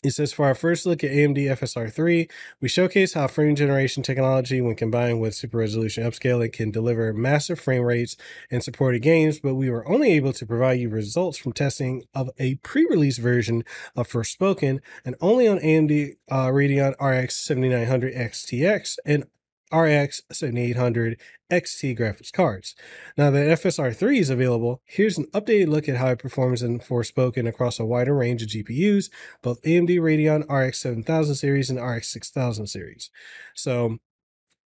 It 0.04 0.12
says 0.12 0.32
for 0.32 0.46
our 0.46 0.54
first 0.54 0.86
look 0.86 1.02
at 1.02 1.10
AMD 1.10 1.38
FSR3, 1.38 2.30
we 2.60 2.68
showcase 2.68 3.14
how 3.14 3.26
frame 3.26 3.56
generation 3.56 4.04
technology, 4.04 4.60
when 4.60 4.76
combined 4.76 5.20
with 5.20 5.34
super 5.34 5.58
resolution 5.58 6.04
upscaling, 6.04 6.52
can 6.52 6.70
deliver 6.70 7.12
massive 7.12 7.58
frame 7.58 7.82
rates 7.82 8.16
in 8.48 8.60
supported 8.60 9.02
games, 9.02 9.40
but 9.40 9.56
we 9.56 9.68
were 9.68 9.88
only 9.88 10.12
able 10.12 10.32
to 10.34 10.46
provide 10.46 10.78
you 10.78 10.88
results 10.88 11.36
from 11.36 11.52
testing 11.52 12.04
of 12.14 12.30
a 12.38 12.54
pre-release 12.56 13.18
version 13.18 13.64
of 13.96 14.08
Forspoken 14.08 14.78
and 15.04 15.16
only 15.20 15.48
on 15.48 15.58
AMD 15.58 16.14
uh, 16.30 16.46
Radeon 16.46 16.94
RX 17.00 17.34
7900 17.36 18.14
XTX 18.14 18.98
and 19.04 19.24
RX 19.72 20.22
7800 20.32 21.20
XT 21.50 21.98
graphics 21.98 22.32
cards. 22.32 22.74
Now 23.16 23.30
that 23.30 23.58
FSR3 23.60 24.18
is 24.18 24.30
available, 24.30 24.82
here's 24.84 25.18
an 25.18 25.26
updated 25.32 25.68
look 25.68 25.88
at 25.88 25.96
how 25.96 26.08
it 26.08 26.18
performs 26.18 26.62
in 26.62 26.80
Forspoken 26.80 27.48
across 27.48 27.78
a 27.78 27.86
wider 27.86 28.14
range 28.14 28.42
of 28.42 28.48
GPUs, 28.48 29.10
both 29.42 29.62
AMD 29.62 29.90
Radeon 29.98 30.48
RX 30.50 30.78
7000 30.80 31.34
series 31.34 31.70
and 31.70 31.80
RX 31.80 32.08
6000 32.08 32.66
series. 32.66 33.10
So 33.54 33.98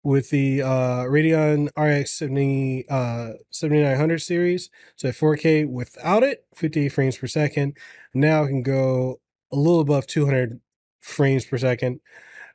with 0.03 0.29
the 0.31 0.61
uh, 0.61 1.03
Radeon 1.05 1.69
RX 1.77 2.11
70, 2.11 2.85
uh, 2.89 3.33
7900 3.51 4.19
series, 4.19 4.69
so 4.95 5.09
at 5.09 5.15
4K 5.15 5.69
without 5.69 6.23
it, 6.23 6.45
58 6.55 6.89
frames 6.89 7.17
per 7.17 7.27
second. 7.27 7.77
Now 8.13 8.43
it 8.43 8.47
can 8.47 8.63
go 8.63 9.19
a 9.51 9.55
little 9.55 9.79
above 9.79 10.07
200 10.07 10.59
frames 11.01 11.45
per 11.45 11.57
second. 11.57 11.99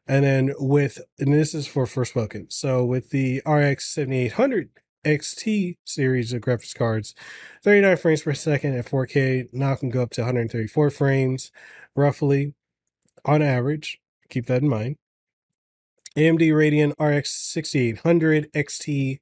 And 0.06 0.24
then 0.24 0.54
with, 0.58 1.00
and 1.18 1.32
this 1.32 1.54
is 1.54 1.66
for 1.66 1.86
Forspoken. 1.86 2.52
So 2.52 2.84
with 2.84 3.10
the 3.10 3.42
RX 3.44 3.88
7800 3.88 4.70
XT 5.04 5.76
series 5.84 6.32
of 6.32 6.42
graphics 6.42 6.74
cards, 6.74 7.14
39 7.64 7.96
frames 7.96 8.22
per 8.22 8.34
second 8.34 8.74
at 8.76 8.86
4K 8.86 9.48
now 9.52 9.74
can 9.74 9.90
go 9.90 10.02
up 10.02 10.10
to 10.10 10.22
134 10.22 10.90
frames 10.90 11.50
roughly 11.94 12.54
on 13.24 13.42
average. 13.42 14.00
Keep 14.28 14.46
that 14.46 14.62
in 14.62 14.68
mind. 14.68 14.96
AMD 16.16 16.40
Radeon 16.40 16.92
RX 16.98 17.30
6800 17.32 18.52
XT 18.52 19.18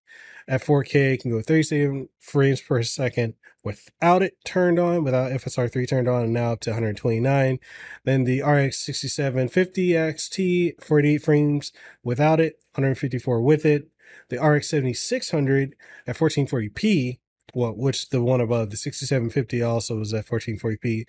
at 0.46 0.62
4K 0.62 1.20
can 1.20 1.30
go 1.30 1.40
37 1.40 2.08
frames 2.20 2.60
per 2.60 2.82
second 2.82 3.34
without 3.62 4.22
it 4.22 4.36
turned 4.44 4.78
on, 4.78 5.02
without 5.02 5.32
FSR3 5.32 5.88
turned 5.88 6.08
on, 6.08 6.24
and 6.24 6.32
now 6.34 6.52
up 6.52 6.60
to 6.60 6.70
129. 6.70 7.58
Then 8.04 8.24
the 8.24 8.42
RX 8.42 8.78
6750 8.78 9.88
XT, 9.90 10.84
48 10.84 11.22
frames 11.22 11.72
without 12.02 12.40
it, 12.40 12.60
154 12.74 13.40
with 13.40 13.64
it. 13.64 13.88
The 14.28 14.38
RX 14.38 14.68
7600 14.68 15.74
at 16.06 16.16
1440p, 16.16 17.18
well, 17.54 17.72
which 17.72 18.10
the 18.10 18.22
one 18.22 18.40
above 18.40 18.70
the 18.70 18.76
6750 18.76 19.62
also 19.62 19.98
was 19.98 20.12
at 20.12 20.26
1440p, 20.26 21.06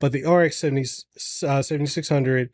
but 0.00 0.12
the 0.12 0.24
RX 0.24 0.56
70, 0.56 0.80
uh, 1.46 1.62
7600 1.62 2.50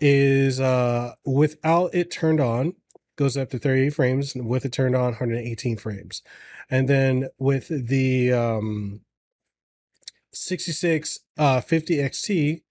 is 0.00 0.60
uh, 0.60 1.14
without 1.24 1.94
it 1.94 2.10
turned 2.10 2.40
on, 2.40 2.74
goes 3.18 3.36
up 3.36 3.50
to 3.50 3.58
38 3.58 3.90
frames, 3.90 4.34
with 4.34 4.64
it 4.64 4.72
turned 4.72 4.94
on, 4.94 5.06
118 5.06 5.76
frames. 5.76 6.22
And 6.70 6.88
then 6.88 7.28
with 7.38 7.68
the 7.68 8.32
um, 8.32 9.00
66 10.32 11.18
uh, 11.36 11.60
50 11.60 11.96
XT, 11.96 12.62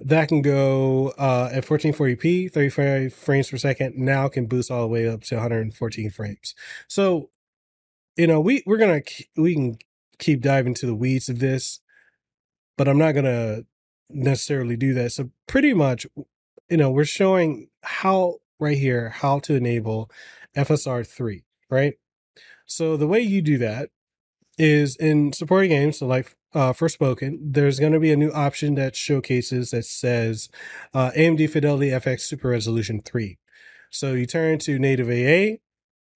that 0.00 0.28
can 0.28 0.42
go 0.42 1.12
uh, 1.18 1.50
at 1.52 1.64
1440p, 1.64 2.52
35 2.52 3.12
frames 3.12 3.50
per 3.50 3.56
second. 3.56 3.96
Now 3.96 4.28
can 4.28 4.46
boost 4.46 4.70
all 4.70 4.82
the 4.82 4.88
way 4.88 5.08
up 5.08 5.22
to 5.24 5.36
114 5.36 6.10
frames. 6.10 6.54
So, 6.86 7.30
you 8.16 8.26
know, 8.26 8.40
we 8.40 8.62
we're 8.66 8.78
gonna 8.78 9.02
we 9.36 9.54
can 9.54 9.78
keep 10.18 10.40
diving 10.40 10.74
to 10.74 10.86
the 10.86 10.94
weeds 10.94 11.28
of 11.28 11.38
this, 11.38 11.80
but 12.78 12.88
I'm 12.88 12.98
not 12.98 13.12
gonna 13.12 13.64
necessarily 14.08 14.76
do 14.76 14.94
that. 14.94 15.12
So 15.12 15.30
pretty 15.46 15.74
much, 15.74 16.06
you 16.70 16.78
know, 16.78 16.90
we're 16.90 17.04
showing 17.04 17.68
how 17.82 18.39
right 18.60 18.78
here 18.78 19.10
how 19.10 19.38
to 19.40 19.54
enable 19.54 20.10
FSR 20.56 21.06
three, 21.06 21.44
right? 21.68 21.94
So 22.66 22.96
the 22.96 23.06
way 23.06 23.20
you 23.20 23.42
do 23.42 23.58
that 23.58 23.90
is 24.58 24.96
in 24.96 25.32
supporting 25.32 25.70
games, 25.70 25.98
so 25.98 26.06
like 26.06 26.36
uh, 26.54 26.72
Forspoken, 26.72 27.38
there's 27.40 27.80
going 27.80 27.92
to 27.92 28.00
be 28.00 28.12
a 28.12 28.16
new 28.16 28.30
option 28.32 28.74
that 28.74 28.96
showcases 28.96 29.70
that 29.70 29.84
says 29.84 30.48
uh, 30.92 31.10
AMD 31.16 31.48
Fidelity 31.50 31.88
FX 31.88 32.20
Super 32.20 32.48
Resolution 32.48 33.00
3. 33.00 33.38
So 33.90 34.12
you 34.12 34.26
turn 34.26 34.58
to 34.60 34.78
native 34.78 35.08
AA, 35.08 35.58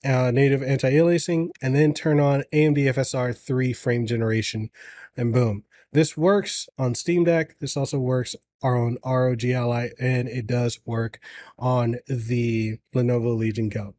uh, 0.09 0.31
native 0.31 0.63
anti-aliasing, 0.63 1.51
and 1.63 1.75
then 1.75 1.95
turn 1.95 2.21
on 2.21 2.45
AMD 2.53 2.77
FSR 2.77 3.37
3 3.37 3.73
frame 3.73 4.07
generation, 4.07 4.71
and 5.17 5.33
boom. 5.33 5.65
This 5.93 6.17
works 6.17 6.69
on 6.77 6.95
Steam 6.95 7.25
Deck. 7.25 7.57
This 7.61 7.77
also 7.77 7.99
works 7.99 8.35
on 8.65 8.99
ROG 9.05 9.45
Ally, 9.45 9.91
and 10.01 10.29
it 10.29 10.47
does 10.47 10.81
work 10.85 11.21
on 11.59 11.97
the 12.09 12.79
Lenovo 12.95 13.37
Legion 13.37 13.69
Go 13.69 13.95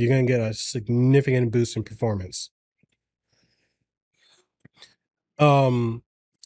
you're 0.00 0.08
going 0.08 0.26
to 0.26 0.32
get 0.32 0.40
a 0.40 0.54
significant 0.54 1.52
boost 1.52 1.76
in 1.76 1.82
performance. 1.82 2.50
Um, 5.38 6.02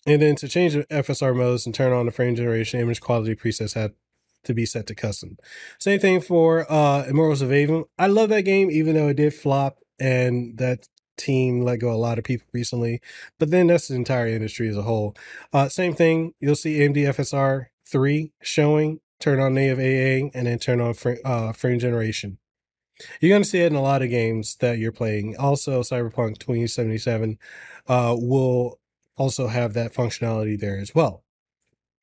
and 0.06 0.20
then 0.20 0.34
to 0.36 0.48
change 0.48 0.74
the 0.74 0.84
FSR 0.84 1.36
modes 1.36 1.64
and 1.64 1.74
turn 1.74 1.92
on 1.92 2.06
the 2.06 2.12
frame 2.12 2.34
generation 2.34 2.80
image 2.80 3.00
quality 3.00 3.36
presets 3.36 3.74
had 3.74 3.92
to 4.42 4.54
be 4.54 4.66
set 4.66 4.86
to 4.88 4.94
custom. 4.94 5.38
Same 5.78 6.00
thing 6.00 6.20
for 6.20 6.70
uh 6.70 7.04
Immortals 7.06 7.42
of 7.42 7.50
Aveum. 7.50 7.84
I 7.98 8.08
love 8.08 8.28
that 8.28 8.42
game, 8.42 8.70
even 8.70 8.94
though 8.94 9.08
it 9.08 9.16
did 9.16 9.34
flop 9.34 9.78
and 9.98 10.58
that 10.58 10.88
team 11.16 11.62
let 11.62 11.80
go 11.80 11.92
a 11.92 11.96
lot 11.96 12.18
of 12.18 12.24
people 12.24 12.46
recently. 12.52 13.00
But 13.38 13.50
then 13.50 13.66
that's 13.68 13.88
the 13.88 13.94
entire 13.94 14.26
industry 14.28 14.68
as 14.68 14.76
a 14.76 14.82
whole. 14.82 15.16
Uh 15.52 15.68
same 15.68 15.94
thing, 15.94 16.34
you'll 16.40 16.56
see 16.56 16.78
AMD 16.78 16.96
FSR 16.96 17.66
3 17.86 18.32
showing, 18.42 19.00
turn 19.20 19.40
on 19.40 19.54
native 19.54 19.78
AA, 19.78 20.30
and 20.34 20.46
then 20.46 20.58
turn 20.58 20.80
on 20.80 20.94
fr- 20.94 21.14
uh, 21.24 21.52
frame 21.52 21.78
generation. 21.78 22.38
You're 23.20 23.30
going 23.30 23.42
to 23.42 23.48
see 23.48 23.60
it 23.60 23.72
in 23.72 23.74
a 23.74 23.82
lot 23.82 24.02
of 24.02 24.10
games 24.10 24.56
that 24.56 24.78
you're 24.78 24.92
playing. 24.92 25.36
Also, 25.36 25.82
Cyberpunk 25.82 26.38
2077 26.38 27.38
uh, 27.88 28.14
will 28.16 28.78
also 29.16 29.48
have 29.48 29.74
that 29.74 29.92
functionality 29.92 30.58
there 30.58 30.78
as 30.78 30.94
well. 30.94 31.24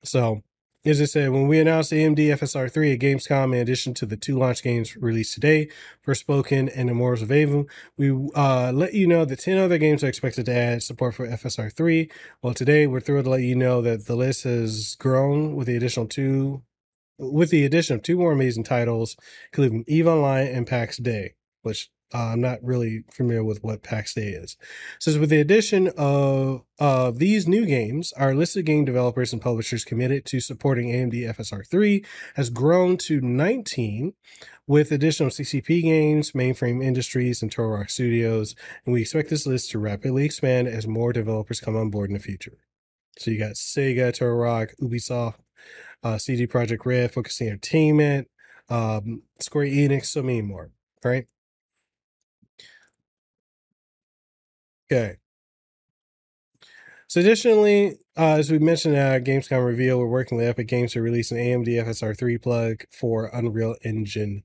So, 0.03 0.43
as 0.83 0.99
I 0.99 1.05
said, 1.05 1.29
when 1.29 1.47
we 1.47 1.59
announced 1.59 1.91
AMD 1.91 2.17
FSR 2.17 2.71
3 2.71 2.93
at 2.93 2.99
Gamescom, 2.99 3.53
in 3.53 3.61
addition 3.61 3.93
to 3.93 4.05
the 4.07 4.17
two 4.17 4.37
launch 4.37 4.63
games 4.63 4.97
released 4.97 5.35
today, 5.35 5.69
Forspoken 6.05 6.71
and 6.75 6.89
Immortals 6.89 7.21
of 7.21 7.29
Aveum, 7.29 7.69
we 7.97 8.09
uh, 8.35 8.71
let 8.73 8.95
you 8.95 9.05
know 9.05 9.23
that 9.23 9.39
10 9.39 9.59
other 9.59 9.77
games 9.77 10.03
are 10.03 10.07
expected 10.07 10.47
to 10.47 10.55
add 10.55 10.81
support 10.81 11.13
for 11.13 11.27
FSR 11.27 11.71
3. 11.71 12.09
Well, 12.41 12.55
today 12.55 12.87
we're 12.87 12.99
thrilled 12.99 13.25
to 13.25 13.29
let 13.29 13.41
you 13.41 13.55
know 13.55 13.83
that 13.83 14.07
the 14.07 14.15
list 14.15 14.43
has 14.43 14.95
grown 14.95 15.55
with 15.55 15.67
the 15.67 15.75
additional 15.75 16.07
two 16.07 16.63
with 17.19 17.51
the 17.51 17.63
addition 17.63 17.95
of 17.95 18.01
two 18.01 18.17
more 18.17 18.31
amazing 18.31 18.63
titles, 18.63 19.15
including 19.53 19.83
EVE 19.85 20.07
Online 20.07 20.47
and 20.47 20.65
Pax 20.65 20.97
Dei, 20.97 21.35
which 21.61 21.91
uh, 22.13 22.31
I'm 22.33 22.41
not 22.41 22.63
really 22.63 23.03
familiar 23.11 23.43
with 23.43 23.63
what 23.63 23.83
Pax 23.83 24.13
Dei 24.13 24.29
is. 24.29 24.57
Says 24.99 25.17
with 25.17 25.29
the 25.29 25.39
addition 25.39 25.91
of 25.97 26.63
these 27.19 27.47
new 27.47 27.65
games, 27.65 28.13
our 28.13 28.33
list 28.33 28.57
of 28.57 28.65
game 28.65 28.85
developers 28.85 29.33
and 29.33 29.41
publishers 29.41 29.83
committed 29.85 30.25
to 30.25 30.39
supporting 30.39 30.89
AMD 30.89 31.35
FSR3 31.35 32.05
has 32.35 32.49
grown 32.49 32.97
to 32.97 33.21
19, 33.21 34.13
with 34.71 34.91
additional 34.91 35.29
CCP 35.29 35.81
games, 35.81 36.31
Mainframe 36.31 36.81
Industries, 36.81 37.41
and 37.41 37.51
Turtle 37.51 37.71
Rock 37.71 37.89
Studios, 37.89 38.55
and 38.85 38.93
we 38.93 39.01
expect 39.01 39.29
this 39.29 39.45
list 39.45 39.71
to 39.71 39.79
rapidly 39.79 40.23
expand 40.23 40.67
as 40.67 40.87
more 40.87 41.11
developers 41.11 41.59
come 41.59 41.75
on 41.75 41.89
board 41.89 42.09
in 42.09 42.13
the 42.13 42.21
future. 42.21 42.57
So 43.17 43.31
you 43.31 43.39
got 43.39 43.55
Sega, 43.55 44.13
Turtle 44.13 44.37
Rock, 44.37 44.69
Ubisoft, 44.81 45.35
uh, 46.03 46.17
CD 46.17 46.47
Projekt 46.47 46.85
Red, 46.85 47.11
Focus 47.11 47.41
Entertainment, 47.41 48.29
um, 48.69 49.23
Square 49.41 49.65
Enix, 49.65 50.05
so 50.05 50.23
many 50.23 50.41
more, 50.41 50.71
right? 51.03 51.27
Okay. 54.91 55.15
So 57.07 57.21
additionally, 57.21 57.97
uh, 58.17 58.35
as 58.35 58.51
we 58.51 58.59
mentioned 58.59 58.95
at 58.95 59.23
Gamescom 59.23 59.65
reveal, 59.65 59.97
we're 59.99 60.07
working 60.07 60.37
with 60.37 60.47
Epic 60.47 60.67
Games 60.67 60.93
to 60.93 61.01
release 61.01 61.31
an 61.31 61.37
AMD 61.37 61.67
FSR3 61.67 62.41
plug 62.41 62.83
for 62.91 63.29
Unreal 63.31 63.75
Engine 63.83 64.43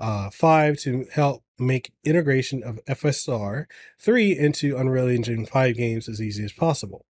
uh, 0.00 0.30
5 0.30 0.78
to 0.78 1.06
help 1.12 1.44
make 1.60 1.92
integration 2.02 2.64
of 2.64 2.80
FSR 2.86 3.66
3 4.00 4.36
into 4.36 4.76
Unreal 4.76 5.06
Engine 5.06 5.46
5 5.46 5.76
games 5.76 6.08
as 6.08 6.20
easy 6.20 6.44
as 6.44 6.52
possible. 6.52 7.06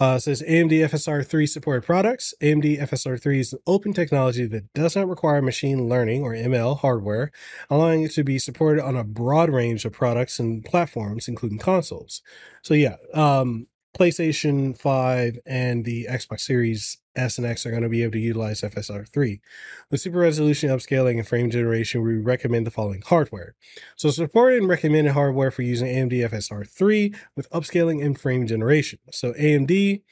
Uh, 0.00 0.18
says 0.18 0.42
AMD 0.42 0.72
FSR 0.72 1.24
3 1.24 1.46
supported 1.46 1.84
products. 1.84 2.34
AMD 2.42 2.80
FSR 2.80 3.20
3 3.20 3.40
is 3.40 3.52
an 3.52 3.60
open 3.66 3.92
technology 3.92 4.44
that 4.46 4.72
does 4.74 4.96
not 4.96 5.08
require 5.08 5.40
machine 5.40 5.88
learning 5.88 6.22
or 6.22 6.32
ML 6.32 6.80
hardware, 6.80 7.30
allowing 7.70 8.02
it 8.02 8.10
to 8.12 8.24
be 8.24 8.38
supported 8.38 8.82
on 8.82 8.96
a 8.96 9.04
broad 9.04 9.50
range 9.50 9.84
of 9.84 9.92
products 9.92 10.40
and 10.40 10.64
platforms, 10.64 11.28
including 11.28 11.58
consoles. 11.58 12.22
So, 12.62 12.74
yeah, 12.74 12.96
um, 13.12 13.68
PlayStation 13.94 14.76
5 14.76 15.38
and 15.46 15.84
the 15.84 16.06
Xbox 16.10 16.40
Series 16.40 16.98
S 17.16 17.38
and 17.38 17.46
X 17.46 17.64
are 17.64 17.70
going 17.70 17.82
to 17.82 17.88
be 17.88 18.02
able 18.02 18.12
to 18.12 18.18
utilize 18.18 18.60
FSR3. 18.60 19.40
With 19.90 20.00
super 20.00 20.18
resolution 20.18 20.68
upscaling 20.70 21.18
and 21.18 21.26
frame 21.26 21.48
generation, 21.50 22.02
we 22.02 22.16
recommend 22.16 22.66
the 22.66 22.72
following 22.72 23.02
hardware. 23.06 23.54
So 23.96 24.10
supported 24.10 24.60
and 24.60 24.68
recommended 24.68 25.12
hardware 25.12 25.50
for 25.50 25.62
using 25.62 25.86
AMD 25.86 26.28
FSR3 26.28 27.16
with 27.36 27.48
upscaling 27.50 28.04
and 28.04 28.18
frame 28.18 28.46
generation. 28.46 28.98
So 29.12 29.32
AMD 29.34 30.02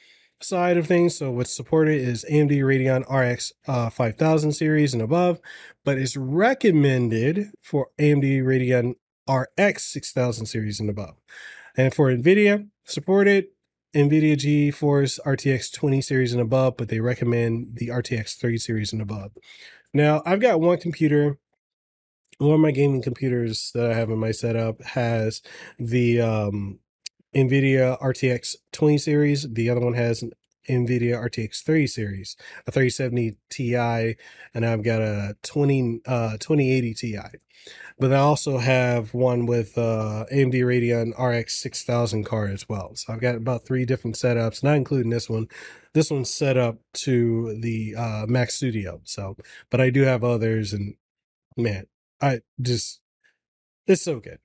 side 0.41 0.77
of 0.77 0.87
things. 0.87 1.17
So 1.17 1.31
what's 1.31 1.55
supported 1.55 1.99
is 1.99 2.25
AMD 2.31 2.51
Radeon 2.51 3.03
RX 3.09 3.53
uh, 3.67 3.89
5000 3.89 4.53
series 4.53 4.93
and 4.93 5.01
above, 5.01 5.39
but 5.83 5.97
it's 5.97 6.15
recommended 6.15 7.51
for 7.61 7.89
AMD 7.99 8.43
Radeon 8.43 8.95
RX 9.29 9.85
6000 9.85 10.45
series 10.45 10.79
and 10.79 10.89
above. 10.89 11.19
And 11.75 11.93
for 11.93 12.11
NVIDIA, 12.11 12.67
supported 12.85 13.47
NVIDIA 13.93 14.35
GeForce 14.35 15.19
RTX 15.25 15.71
20 15.71 16.01
series 16.01 16.33
and 16.33 16.41
above, 16.41 16.77
but 16.77 16.89
they 16.89 16.99
recommend 16.99 17.77
the 17.77 17.89
RTX 17.89 18.35
30 18.35 18.57
series 18.57 18.93
and 18.93 19.01
above. 19.01 19.31
Now, 19.93 20.23
I've 20.25 20.39
got 20.39 20.59
one 20.59 20.79
computer 20.79 21.37
one 22.39 22.55
of 22.55 22.59
my 22.59 22.71
gaming 22.71 23.01
computers 23.01 23.71
that 23.73 23.91
I 23.91 23.93
have 23.93 24.09
in 24.09 24.17
my 24.17 24.31
setup 24.31 24.81
has 24.81 25.41
the 25.77 26.19
um, 26.19 26.79
NVIDIA 27.35 27.99
RTX 28.01 28.55
20 28.71 28.97
series. 28.97 29.47
The 29.51 29.69
other 29.69 29.81
one 29.81 29.93
has 29.93 30.21
an 30.21 30.31
NVIDIA 30.69 31.15
RTX 31.15 31.61
30 31.61 31.87
series, 31.87 32.35
a 32.67 32.71
3070 32.71 33.37
Ti, 33.49 34.15
and 34.53 34.65
I've 34.65 34.83
got 34.83 35.01
a 35.01 35.35
20 35.43 36.01
uh, 36.05 36.37
2080 36.39 36.93
Ti. 36.93 37.17
But 37.99 38.11
I 38.11 38.17
also 38.17 38.57
have 38.57 39.13
one 39.13 39.45
with 39.45 39.77
uh, 39.77 40.25
AMD 40.31 40.55
Radeon 40.55 41.13
RX 41.17 41.55
6000 41.61 42.23
card 42.23 42.51
as 42.51 42.67
well. 42.67 42.95
So 42.95 43.13
I've 43.13 43.21
got 43.21 43.35
about 43.35 43.65
three 43.65 43.85
different 43.85 44.15
setups, 44.15 44.63
not 44.63 44.75
including 44.75 45.09
this 45.11 45.29
one. 45.29 45.47
This 45.93 46.09
one's 46.09 46.29
set 46.29 46.57
up 46.57 46.77
to 46.95 47.57
the 47.59 47.95
uh, 47.95 48.25
Mac 48.27 48.51
Studio. 48.51 49.01
So, 49.03 49.37
but 49.69 49.79
I 49.79 49.89
do 49.89 50.01
have 50.01 50.23
others, 50.23 50.73
and 50.73 50.95
man, 51.55 51.85
I 52.21 52.41
just 52.61 52.99
it's 53.87 54.03
so 54.03 54.19
good. 54.19 54.39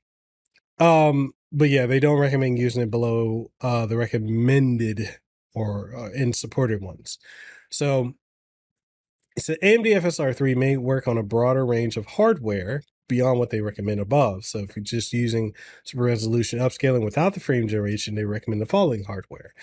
Um, 0.79 1.33
but 1.53 1.71
yeah, 1.71 1.87
they 1.87 2.01
don't 2.01 2.19
recommend 2.19 2.59
using 2.59 2.83
it 2.83 2.91
below 2.91 3.51
uh 3.61 3.87
the 3.87 3.97
recommended 3.97 5.17
or 5.55 5.95
uh, 5.97 6.11
in 6.11 6.33
supported 6.33 6.83
ones. 6.83 7.19
So 7.71 8.15
so 9.39 9.55
AMD 9.63 9.87
FSR 9.87 10.35
3 10.35 10.55
may 10.57 10.77
work 10.77 11.07
on 11.07 11.17
a 11.17 11.23
broader 11.23 11.65
range 11.65 11.97
of 11.97 12.07
hardware 12.07 12.83
beyond 13.09 13.39
what 13.39 13.51
they 13.51 13.61
recommend 13.61 14.01
above. 14.01 14.45
So 14.45 14.61
if 14.61 14.77
you're 14.77 14.85
just 14.85 15.13
using 15.13 15.55
super 15.85 16.05
resolution 16.05 16.59
upscaling 16.59 17.05
without 17.05 17.35
the 17.35 17.41
frame 17.41 17.69
generation, 17.69 18.15
they 18.15 18.25
recommend 18.25 18.61
the 18.61 18.67
following 18.67 19.05
hardware, 19.05 19.55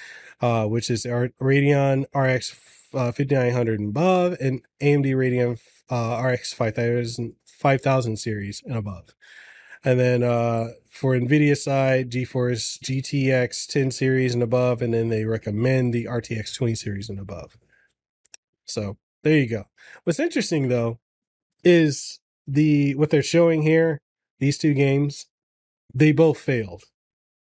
uh, 0.41 0.65
which 0.65 0.89
is 0.89 1.05
our 1.05 1.29
Radeon 1.41 2.05
RX 2.13 2.55
uh, 2.93 3.11
5900 3.11 3.79
and 3.79 3.89
above 3.89 4.37
and 4.39 4.61
AMD 4.81 5.05
Radeon 5.07 5.59
uh, 5.89 6.21
RX 6.21 6.53
5000 6.53 7.35
5000 7.45 8.17
series 8.17 8.61
and 8.65 8.75
above. 8.75 9.15
And 9.83 9.99
then 9.99 10.23
uh, 10.23 10.69
for 10.89 11.13
NVIDIA 11.13 11.55
side, 11.55 12.09
GeForce 12.09 12.79
GTX 12.79 13.67
10 13.67 13.91
series 13.91 14.33
and 14.33 14.41
above, 14.41 14.81
and 14.81 14.93
then 14.93 15.09
they 15.09 15.25
recommend 15.25 15.93
the 15.93 16.05
RTX 16.05 16.55
20 16.55 16.73
series 16.75 17.07
and 17.07 17.19
above. 17.19 17.57
So 18.65 18.97
there 19.24 19.37
you 19.37 19.48
go. 19.48 19.65
What's 20.03 20.20
interesting 20.20 20.70
though 20.70 21.00
is 21.63 22.20
the 22.48 22.96
what 22.96 23.10
they're 23.10 23.22
showing 23.22 23.62
here, 23.62 24.01
these 24.40 24.58
two 24.58 24.74
games, 24.74 25.27
they 25.94 26.12
both 26.12 26.40
failed. 26.40 26.84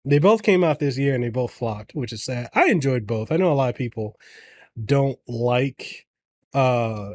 They 0.05 0.19
both 0.19 0.43
came 0.43 0.63
out 0.63 0.79
this 0.79 0.97
year 0.97 1.13
and 1.13 1.23
they 1.23 1.29
both 1.29 1.51
flopped, 1.51 1.93
which 1.93 2.13
is 2.13 2.23
sad. 2.23 2.49
I 2.53 2.65
enjoyed 2.65 3.05
both. 3.05 3.31
I 3.31 3.37
know 3.37 3.51
a 3.51 3.53
lot 3.53 3.69
of 3.69 3.75
people 3.75 4.15
don't 4.83 5.19
like 5.27 6.07
uh 6.53 7.11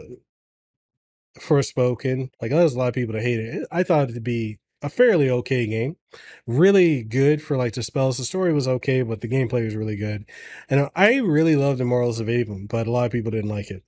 Forspoken. 1.38 2.30
Like 2.40 2.50
there's 2.50 2.74
a 2.74 2.78
lot 2.78 2.88
of 2.88 2.94
people 2.94 3.14
that 3.14 3.22
hate 3.22 3.40
it. 3.40 3.66
I 3.70 3.82
thought 3.82 4.10
it 4.10 4.14
to 4.14 4.20
be 4.20 4.58
a 4.82 4.88
fairly 4.88 5.30
okay 5.30 5.66
game. 5.66 5.96
Really 6.46 7.02
good 7.02 7.42
for 7.42 7.56
like 7.56 7.72
the 7.72 7.82
spells. 7.82 8.18
The 8.18 8.24
story 8.24 8.52
was 8.52 8.68
okay, 8.68 9.02
but 9.02 9.20
the 9.20 9.28
gameplay 9.28 9.64
was 9.64 9.74
really 9.74 9.96
good. 9.96 10.26
And 10.68 10.90
I 10.94 11.16
really 11.16 11.56
loved 11.56 11.78
the 11.78 11.84
Immortals 11.84 12.20
of 12.20 12.28
Aveum, 12.28 12.68
but 12.68 12.86
a 12.86 12.90
lot 12.90 13.06
of 13.06 13.12
people 13.12 13.30
didn't 13.30 13.50
like 13.50 13.70
it. 13.70 13.82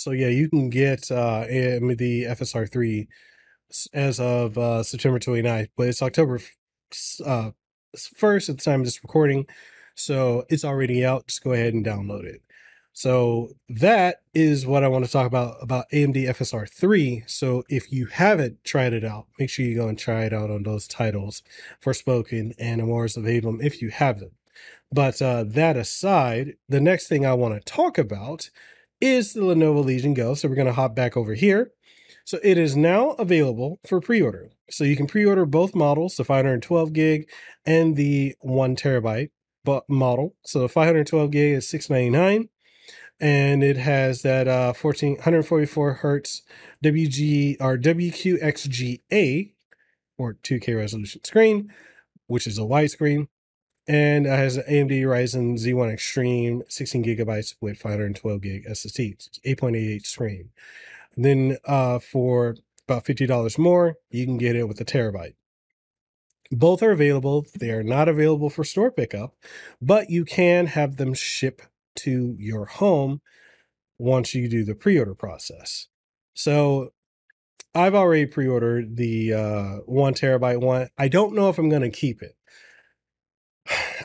So 0.00 0.12
yeah, 0.12 0.28
you 0.28 0.48
can 0.48 0.70
get 0.70 1.10
uh 1.10 1.44
the 1.46 2.24
FSR 2.28 2.70
3 2.70 3.06
as 3.92 4.18
of 4.18 4.56
uh 4.56 4.82
September 4.82 5.18
29th, 5.18 5.68
but 5.76 5.88
it's 5.88 6.00
October 6.02 6.40
uh 7.24 7.50
first 8.16 8.48
at 8.48 8.56
the 8.56 8.64
time 8.64 8.80
of 8.80 8.86
this 8.86 9.02
recording. 9.02 9.46
So 9.94 10.44
it's 10.48 10.64
already 10.64 11.04
out. 11.04 11.26
Just 11.26 11.44
go 11.44 11.52
ahead 11.52 11.74
and 11.74 11.84
download 11.84 12.24
it. 12.24 12.40
So 12.94 13.50
that 13.68 14.22
is 14.32 14.66
what 14.66 14.84
I 14.84 14.88
want 14.88 15.04
to 15.04 15.10
talk 15.10 15.26
about 15.26 15.56
about 15.60 15.90
AMD 15.92 16.16
FSR 16.16 16.68
3. 16.68 17.24
So 17.26 17.64
if 17.68 17.92
you 17.92 18.06
haven't 18.06 18.64
tried 18.64 18.94
it 18.94 19.04
out, 19.04 19.26
make 19.38 19.50
sure 19.50 19.66
you 19.66 19.76
go 19.76 19.88
and 19.88 19.98
try 19.98 20.24
it 20.24 20.32
out 20.32 20.50
on 20.50 20.62
those 20.62 20.88
titles 20.88 21.42
Forspoken 21.84 22.54
and 22.58 22.80
Immortals 22.80 23.18
of 23.18 23.24
Aveum 23.24 23.62
if 23.62 23.82
you 23.82 23.90
have 23.90 24.18
them. 24.18 24.30
But 24.90 25.20
uh, 25.20 25.44
that 25.46 25.76
aside, 25.76 26.54
the 26.68 26.80
next 26.80 27.06
thing 27.06 27.26
I 27.26 27.34
want 27.34 27.54
to 27.54 27.60
talk 27.60 27.98
about 27.98 28.50
is 29.00 29.32
the 29.32 29.40
Lenovo 29.40 29.84
Legion 29.84 30.14
Go. 30.14 30.34
So 30.34 30.48
we're 30.48 30.54
going 30.54 30.66
to 30.66 30.72
hop 30.72 30.94
back 30.94 31.16
over 31.16 31.34
here. 31.34 31.72
So 32.24 32.38
it 32.42 32.58
is 32.58 32.76
now 32.76 33.10
available 33.12 33.80
for 33.86 34.00
pre-order. 34.00 34.50
So 34.70 34.84
you 34.84 34.96
can 34.96 35.06
pre-order 35.06 35.46
both 35.46 35.74
models, 35.74 36.16
the 36.16 36.24
512 36.24 36.92
gig 36.92 37.28
and 37.66 37.96
the 37.96 38.36
one 38.40 38.76
terabyte 38.76 39.30
model. 39.88 40.36
So 40.44 40.60
the 40.60 40.68
512 40.68 41.30
gig 41.30 41.54
is 41.54 41.68
699 41.68 42.48
and 43.20 43.62
it 43.62 43.76
has 43.76 44.22
that 44.22 44.48
uh 44.48 44.72
14 44.72 45.16
144 45.16 45.94
hertz 45.94 46.42
WG 46.82 47.56
or 47.60 47.76
WQXGA 47.76 49.52
or 50.16 50.34
2K 50.34 50.76
resolution 50.76 51.24
screen, 51.24 51.72
which 52.26 52.46
is 52.46 52.58
a 52.58 52.62
widescreen, 52.62 53.28
and 53.90 54.24
it 54.24 54.30
has 54.30 54.56
an 54.56 54.62
AMD 54.70 55.02
Ryzen 55.02 55.58
Z1 55.58 55.92
Extreme 55.92 56.62
16 56.68 57.02
gigabytes 57.02 57.56
with 57.60 57.76
512 57.76 58.40
gig 58.40 58.64
SSD, 58.64 59.16
8.88 59.44 60.06
screen. 60.06 60.50
Then 61.16 61.58
uh, 61.64 61.98
for 61.98 62.54
about 62.86 63.04
$50 63.04 63.58
more, 63.58 63.96
you 64.08 64.26
can 64.26 64.38
get 64.38 64.54
it 64.54 64.68
with 64.68 64.80
a 64.80 64.84
terabyte. 64.84 65.34
Both 66.52 66.84
are 66.84 66.92
available. 66.92 67.46
They 67.58 67.70
are 67.70 67.82
not 67.82 68.08
available 68.08 68.48
for 68.48 68.62
store 68.62 68.92
pickup, 68.92 69.34
but 69.82 70.08
you 70.08 70.24
can 70.24 70.66
have 70.66 70.96
them 70.96 71.12
ship 71.12 71.60
to 71.96 72.36
your 72.38 72.66
home 72.66 73.22
once 73.98 74.36
you 74.36 74.48
do 74.48 74.64
the 74.64 74.76
pre-order 74.76 75.16
process. 75.16 75.88
So 76.32 76.92
I've 77.74 77.96
already 77.96 78.26
pre-ordered 78.26 78.96
the 78.96 79.34
uh, 79.34 79.76
one 79.86 80.14
terabyte 80.14 80.60
one. 80.60 80.90
I 80.96 81.08
don't 81.08 81.34
know 81.34 81.48
if 81.48 81.58
I'm 81.58 81.68
going 81.68 81.82
to 81.82 81.90
keep 81.90 82.22
it. 82.22 82.36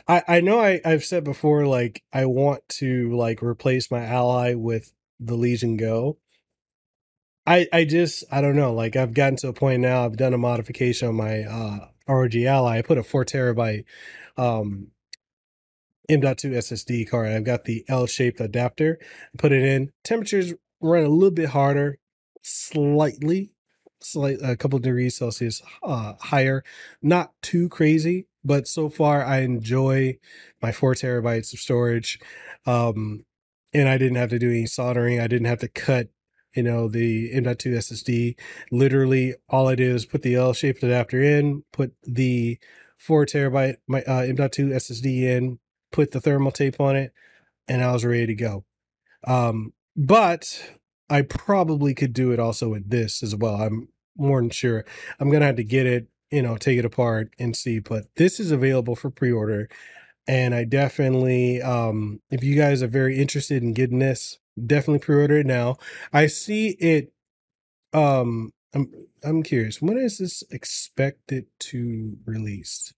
I 0.08 0.22
I 0.28 0.40
know 0.40 0.60
I 0.60 0.80
I've 0.84 1.04
said 1.04 1.24
before 1.24 1.66
like 1.66 2.02
I 2.12 2.26
want 2.26 2.68
to 2.80 3.14
like 3.16 3.42
replace 3.42 3.90
my 3.90 4.04
ally 4.04 4.54
with 4.54 4.92
the 5.18 5.34
Legion 5.34 5.76
Go. 5.76 6.18
I 7.46 7.66
I 7.72 7.84
just 7.84 8.24
I 8.30 8.40
don't 8.40 8.56
know 8.56 8.72
like 8.72 8.96
I've 8.96 9.14
gotten 9.14 9.36
to 9.38 9.48
a 9.48 9.52
point 9.52 9.80
now 9.82 10.04
I've 10.04 10.16
done 10.16 10.34
a 10.34 10.38
modification 10.38 11.08
on 11.08 11.14
my 11.16 11.42
uh 11.42 11.88
ROG 12.08 12.36
Ally. 12.36 12.78
I 12.78 12.82
put 12.82 12.98
a 12.98 13.02
four 13.02 13.24
terabyte 13.24 13.84
um 14.36 14.88
M.2 16.08 16.52
SSD 16.52 17.08
card. 17.10 17.32
I've 17.32 17.44
got 17.44 17.64
the 17.64 17.84
L-shaped 17.88 18.40
adapter. 18.40 18.98
Put 19.38 19.50
it 19.50 19.64
in. 19.64 19.90
Temperatures 20.04 20.54
run 20.80 21.04
a 21.04 21.08
little 21.08 21.32
bit 21.32 21.48
harder, 21.48 21.98
slightly, 22.42 23.54
slight 24.00 24.38
a 24.42 24.56
couple 24.56 24.78
degrees 24.78 25.16
Celsius 25.16 25.62
uh, 25.82 26.14
higher. 26.20 26.62
Not 27.02 27.32
too 27.42 27.68
crazy, 27.68 28.28
but 28.46 28.68
so 28.68 28.88
far 28.88 29.24
I 29.24 29.40
enjoy 29.40 30.18
my 30.62 30.72
four 30.72 30.94
terabytes 30.94 31.52
of 31.52 31.58
storage. 31.58 32.18
Um, 32.64 33.24
and 33.72 33.88
I 33.88 33.98
didn't 33.98 34.16
have 34.16 34.30
to 34.30 34.38
do 34.38 34.48
any 34.48 34.66
soldering. 34.66 35.20
I 35.20 35.26
didn't 35.26 35.48
have 35.48 35.58
to 35.60 35.68
cut, 35.68 36.08
you 36.54 36.62
know, 36.62 36.88
the 36.88 37.32
M.2 37.32 37.72
SSD. 37.72 38.36
Literally, 38.70 39.34
all 39.48 39.68
I 39.68 39.74
did 39.74 39.92
was 39.92 40.06
put 40.06 40.22
the 40.22 40.34
L-shaped 40.34 40.82
adapter 40.82 41.22
in, 41.22 41.64
put 41.72 41.92
the 42.02 42.58
four 42.96 43.26
terabyte 43.26 43.76
my 43.86 44.02
uh, 44.02 44.22
M.2 44.22 44.70
SSD 44.70 45.22
in, 45.22 45.58
put 45.92 46.12
the 46.12 46.20
thermal 46.20 46.52
tape 46.52 46.80
on 46.80 46.96
it, 46.96 47.12
and 47.68 47.82
I 47.82 47.92
was 47.92 48.04
ready 48.04 48.26
to 48.26 48.34
go. 48.34 48.64
Um, 49.26 49.72
but 49.96 50.78
I 51.10 51.22
probably 51.22 51.94
could 51.94 52.12
do 52.12 52.32
it 52.32 52.38
also 52.38 52.70
with 52.70 52.88
this 52.88 53.22
as 53.22 53.34
well. 53.36 53.56
I'm 53.56 53.88
more 54.16 54.40
than 54.40 54.50
sure. 54.50 54.84
I'm 55.20 55.30
gonna 55.30 55.46
have 55.46 55.56
to 55.56 55.64
get 55.64 55.86
it, 55.86 56.08
you 56.30 56.42
know, 56.42 56.56
take 56.56 56.78
it 56.78 56.84
apart 56.84 57.32
and 57.38 57.56
see. 57.56 57.78
But 57.78 58.06
this 58.16 58.40
is 58.40 58.50
available 58.50 58.96
for 58.96 59.10
pre-order, 59.10 59.68
and 60.26 60.54
I 60.54 60.64
definitely, 60.64 61.62
um, 61.62 62.20
if 62.30 62.42
you 62.42 62.56
guys 62.56 62.82
are 62.82 62.88
very 62.88 63.18
interested 63.18 63.62
in 63.62 63.72
getting 63.72 64.00
this, 64.00 64.38
definitely 64.64 65.00
pre-order 65.00 65.38
it 65.38 65.46
now. 65.46 65.76
I 66.12 66.26
see 66.26 66.70
it. 66.70 67.12
Um, 67.92 68.52
I'm 68.74 68.92
I'm 69.24 69.42
curious. 69.42 69.80
When 69.80 69.98
is 69.98 70.18
this 70.18 70.42
expected 70.50 71.46
to 71.60 72.18
release? 72.26 72.92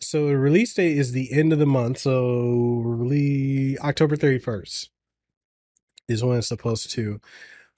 So 0.00 0.28
the 0.28 0.38
release 0.38 0.72
date 0.74 0.96
is 0.96 1.12
the 1.12 1.32
end 1.32 1.52
of 1.52 1.58
the 1.58 1.66
month. 1.66 1.98
So 1.98 2.80
really 2.84 3.78
October 3.80 4.16
31st 4.16 4.88
is 6.08 6.24
when 6.24 6.38
it's 6.38 6.48
supposed 6.48 6.90
to 6.92 7.20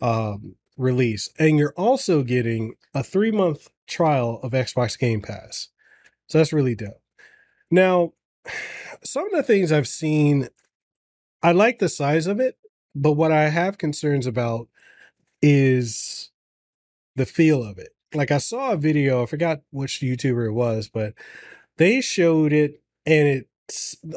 um, 0.01 0.57
release. 0.77 1.29
And 1.39 1.59
you're 1.59 1.75
also 1.77 2.23
getting 2.23 2.75
a 2.95 3.03
three 3.03 3.31
month 3.31 3.69
trial 3.87 4.41
of 4.43 4.53
Xbox 4.53 4.99
Game 4.99 5.23
Pass. 5.23 5.69
So 6.27 6.39
that's 6.39 6.53
really 6.53 6.75
dope. 6.75 7.01
Now, 7.71 8.13
some 9.05 9.27
of 9.27 9.33
the 9.33 9.43
things 9.43 9.73
I've 9.73 9.89
seen, 9.89 10.49
I 11.43 11.53
like 11.53 11.79
the 11.79 11.89
size 11.89 12.27
of 12.27 12.41
it, 12.41 12.57
but 12.95 13.13
what 13.13 13.33
I 13.33 13.49
have 13.49 13.79
concerns 13.79 14.27
about 14.27 14.69
is 15.41 16.31
the 17.17 17.27
feel 17.27 17.63
of 17.63 17.79
it. 17.79 17.91
Like 18.15 18.31
I 18.31 18.39
saw 18.39 18.73
a 18.73 18.77
video, 18.77 19.23
I 19.23 19.27
forgot 19.27 19.63
which 19.71 20.01
YouTuber 20.01 20.47
it 20.47 20.53
was, 20.53 20.89
but 20.89 21.15
they 21.79 22.01
showed 22.01 22.53
it 22.53 22.83
and 23.07 23.29
it 23.29 23.49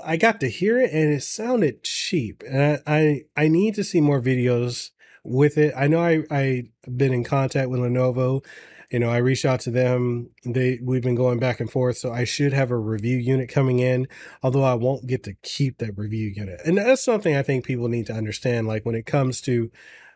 I 0.04 0.18
got 0.18 0.40
to 0.42 0.50
hear 0.50 0.80
it 0.80 0.92
and 0.92 1.14
it 1.14 1.24
sounded 1.24 1.84
cheap. 1.84 2.44
And 2.46 2.82
I, 2.86 2.98
I, 2.98 3.22
I 3.38 3.48
need 3.48 3.76
to 3.76 3.84
see 3.84 4.02
more 4.02 4.22
videos 4.22 4.92
with 5.26 5.58
it. 5.58 5.74
I 5.76 5.88
know 5.88 6.02
I 6.02 6.24
I've 6.30 6.70
been 6.98 7.14
in 7.14 7.24
contact 7.24 7.70
with 7.70 7.80
Lenovo. 7.80 8.46
You 8.92 9.00
know, 9.00 9.10
I 9.10 9.18
reached 9.18 9.46
out 9.46 9.60
to 9.62 9.72
them. 9.72 10.30
They 10.46 10.80
we've 10.82 11.02
been 11.02 11.16
going 11.16 11.40
back 11.40 11.60
and 11.60 11.70
forth, 11.70 11.98
so 11.98 12.14
I 12.14 12.24
should 12.24 12.54
have 12.54 12.72
a 12.72 12.78
review 12.78 13.18
unit 13.18 13.50
coming 13.50 13.80
in. 13.80 14.08
Although 14.44 14.64
I 14.64 14.76
won't 14.76 15.08
get 15.08 15.24
to 15.24 15.34
keep 15.42 15.80
that 15.80 15.98
review 15.98 16.32
unit, 16.36 16.62
and 16.66 16.78
that's 16.78 17.04
something 17.04 17.36
I 17.36 17.42
think 17.42 17.66
people 17.66 17.88
need 17.88 18.06
to 18.08 18.14
understand. 18.14 18.68
Like 18.68 18.86
when 18.86 18.96
it 18.96 19.06
comes 19.06 19.42
to 19.42 19.72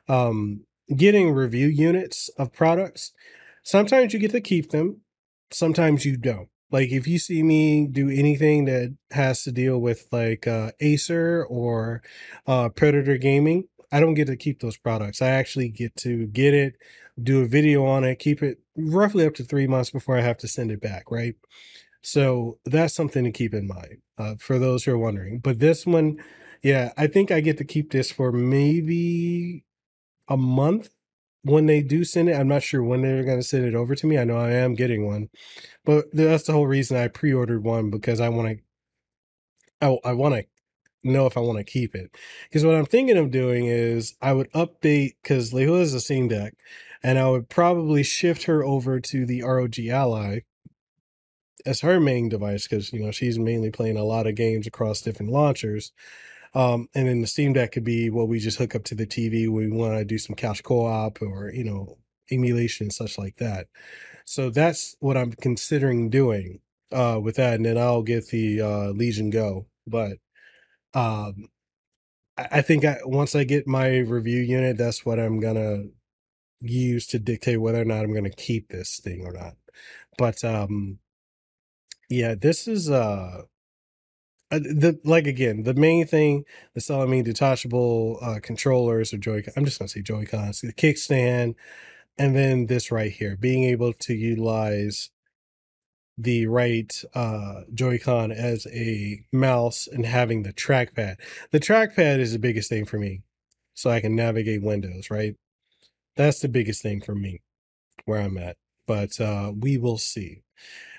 um, 0.08 0.65
getting 0.95 1.32
review 1.32 1.67
units 1.67 2.30
of 2.38 2.54
products, 2.54 3.12
sometimes 3.63 4.13
you 4.13 4.19
get 4.19 4.32
to 4.32 4.41
keep 4.41 4.69
them, 4.72 5.02
sometimes 5.52 6.06
you 6.06 6.17
don't. 6.17 6.50
Like 6.72 6.91
if 6.91 7.08
you 7.08 7.17
see 7.17 7.41
me 7.41 7.88
do 7.88 8.10
anything 8.10 8.65
that 8.65 8.95
has 9.12 9.43
to 9.43 9.52
deal 9.52 9.80
with 9.80 10.08
like 10.12 10.48
uh, 10.48 10.72
Acer 10.80 11.45
or 11.50 12.04
uh, 12.45 12.69
Predator 12.69 13.17
Gaming, 13.17 13.67
I 13.91 13.99
don't 13.99 14.13
get 14.13 14.28
to 14.28 14.36
keep 14.36 14.60
those 14.60 14.78
products. 14.78 15.21
I 15.21 15.30
actually 15.30 15.69
get 15.69 15.95
to 15.97 16.28
get 16.28 16.54
it, 16.54 16.75
do 17.21 17.41
a 17.41 17.47
video 17.47 17.86
on 17.86 18.04
it, 18.04 18.19
keep 18.19 18.43
it 18.43 18.60
roughly 18.78 19.25
up 19.25 19.36
to 19.36 19.43
three 19.43 19.67
months 19.67 19.89
before 19.89 20.17
I 20.17 20.21
have 20.21 20.38
to 20.39 20.47
send 20.47 20.71
it 20.71 20.82
back, 20.82 21.10
right? 21.12 21.36
So 22.02 22.60
that's 22.65 22.93
something 22.93 23.23
to 23.23 23.32
keep 23.32 23.54
in 23.54 23.67
mind 23.67 23.97
uh, 24.17 24.36
for 24.39 24.60
those 24.60 24.84
who 24.84 24.93
are 24.93 24.97
wondering. 24.97 25.39
But 25.39 25.60
this 25.60 25.86
one, 25.86 26.17
yeah, 26.62 26.93
I 26.97 27.08
think 27.08 27.32
I 27.32 27.41
get 27.41 27.58
to 27.58 27.63
keep 27.63 27.91
this 27.91 28.12
for 28.12 28.32
maybe 28.32 29.65
a 30.28 30.38
month 30.38 30.89
when 31.43 31.65
they 31.65 31.82
do 31.82 32.04
send 32.04 32.30
it. 32.30 32.36
I'm 32.36 32.47
not 32.47 32.63
sure 32.63 32.84
when 32.84 33.02
they're 33.02 33.23
going 33.23 33.39
to 33.39 33.43
send 33.43 33.65
it 33.65 33.75
over 33.75 33.95
to 33.95 34.08
me. 34.08 34.17
I 34.17 34.23
know 34.23 34.38
I 34.38 34.52
am 34.52 34.75
getting 34.75 35.06
one, 35.06 35.30
but 35.86 36.06
that's 36.13 36.43
the 36.43 36.54
whole 36.54 36.67
reason 36.67 36.97
I 36.97 37.08
pre-ordered 37.08 37.63
one 37.63 37.89
because 37.89 38.19
I 38.19 38.30
want 38.30 38.49
to. 38.49 38.63
Oh, 39.82 39.99
I 40.04 40.12
want 40.13 40.36
to 40.36 40.45
know 41.04 41.26
if 41.26 41.38
I 41.38 41.42
want 41.42 41.58
to 41.58 41.64
keep 41.64 41.96
it. 41.96 42.16
Because 42.50 42.66
what 42.66 42.76
I'm 42.76 42.86
thinking 42.86 43.18
of 43.18 43.32
doing 43.32 43.66
is 43.66 44.16
I 44.22 44.34
would 44.34 44.52
update 44.52 45.16
because 45.22 45.54
Lehua 45.54 45.82
is 45.82 45.94
a 45.94 46.00
Steam 46.00 46.28
Deck, 46.28 46.54
and 47.04 47.18
I 47.18 47.30
would 47.30 47.50
probably 47.50 48.04
shift 48.04 48.44
her 48.44 48.64
over 48.64 49.00
to 49.00 49.26
the 49.26 49.44
ROG 49.44 49.80
Ally 49.80 50.42
as 51.66 51.82
her 51.82 52.00
main 52.00 52.30
device 52.30 52.68
because 52.68 52.92
you 52.94 53.04
know 53.04 53.12
she's 53.12 53.38
mainly 53.38 53.72
playing 53.72 53.98
a 53.98 54.04
lot 54.04 54.28
of 54.28 54.36
games 54.36 54.68
across 54.68 55.02
different 55.02 55.32
launchers. 55.32 55.92
Um, 56.56 56.88
and 56.96 57.08
then 57.08 57.22
the 57.22 57.28
Steam 57.28 57.54
Deck 57.54 57.74
could 57.74 57.84
be 57.84 58.10
what 58.10 58.28
we 58.28 58.40
just 58.40 58.58
hook 58.58 58.76
up 58.76 58.84
to 58.86 58.96
the 58.96 59.06
TV. 59.06 59.48
We 59.48 59.70
want 59.70 59.94
to 59.96 60.06
do 60.06 60.18
some 60.18 60.36
couch 60.36 60.64
co-op 60.64 61.22
or 61.22 61.52
you 61.54 61.64
know 61.64 61.98
emulation 62.32 62.86
and 62.86 62.94
such 62.94 63.18
like 63.18 63.38
that. 63.38 63.68
So 64.26 64.50
that's 64.50 64.96
what 65.00 65.18
I'm 65.18 65.32
considering 65.34 66.10
doing 66.10 66.60
uh, 66.92 67.20
with 67.22 67.36
that, 67.36 67.56
and 67.56 67.66
then 67.66 67.78
I'll 67.78 68.04
get 68.04 68.28
the 68.28 68.62
uh, 68.62 68.88
Legion 68.90 69.30
Go. 69.30 69.68
But 69.88 70.18
um, 70.93 71.49
I, 72.38 72.62
think 72.62 72.86
I, 72.86 72.97
once 73.04 73.36
I 73.36 73.43
get 73.43 73.67
my 73.67 73.99
review 73.99 74.41
unit, 74.41 74.78
that's 74.78 75.06
what 75.06 75.19
I'm 75.19 75.39
gonna 75.39 75.86
use 76.62 77.08
to 77.08 77.19
dictate 77.19 77.62
whether 77.62 77.82
or 77.82 77.86
not 77.86 78.04
I'm 78.04 78.13
gonna 78.13 78.30
keep 78.30 78.69
this 78.69 78.99
thing 78.99 79.25
or 79.25 79.34
not. 79.34 79.56
But 80.17 80.43
um, 80.43 80.99
yeah, 82.10 82.36
this 82.36 82.67
is 82.67 82.89
uh, 82.89 83.43
uh 84.52 84.60
the 84.60 84.99
like 85.04 85.28
again 85.28 85.63
the 85.63 85.73
main 85.73 86.06
thing 86.08 86.43
that's 86.73 86.88
telling 86.88 87.10
me 87.10 87.21
detachable 87.21 88.17
uh 88.21 88.39
controllers 88.41 89.13
or 89.13 89.17
joy 89.17 89.43
i'm 89.56 89.65
just 89.65 89.80
gonna 89.80 89.88
say 89.88 90.02
joy 90.02 90.25
cons 90.25 90.62
the 90.62 90.73
kickstand 90.73 91.56
and 92.17 92.36
then 92.36 92.65
this 92.65 92.91
right 92.91 93.12
here 93.12 93.38
being 93.38 93.63
able 93.63 93.93
to 93.93 94.13
utilize 94.13 95.12
the 96.22 96.46
right 96.48 96.92
uh, 97.14 97.62
Joy-Con 97.74 98.32
as 98.32 98.68
a 98.68 99.26
mouse 99.32 99.88
and 99.88 100.06
having 100.06 100.44
the 100.44 100.52
trackpad. 100.52 101.16
The 101.52 101.60
trackpad 101.60 102.20
is 102.20 102.34
the 102.34 102.40
biggest 102.40 102.70
thing 102.70 102.86
for 102.86 103.00
me, 103.00 103.22
so 103.74 103.90
I 103.90 104.02
can 104.02 104.16
navigate 104.16 104.62
windows. 104.62 105.10
Right, 105.10 105.36
that's 106.16 106.42
the 106.42 106.50
biggest 106.50 106.82
thing 106.82 107.02
for 107.02 107.16
me 107.16 107.42
where 108.06 108.22
I'm 108.22 108.38
at. 108.38 108.58
But 108.86 109.20
uh, 109.22 109.54
we 109.58 109.78
will 109.78 109.98
see. 109.98 110.44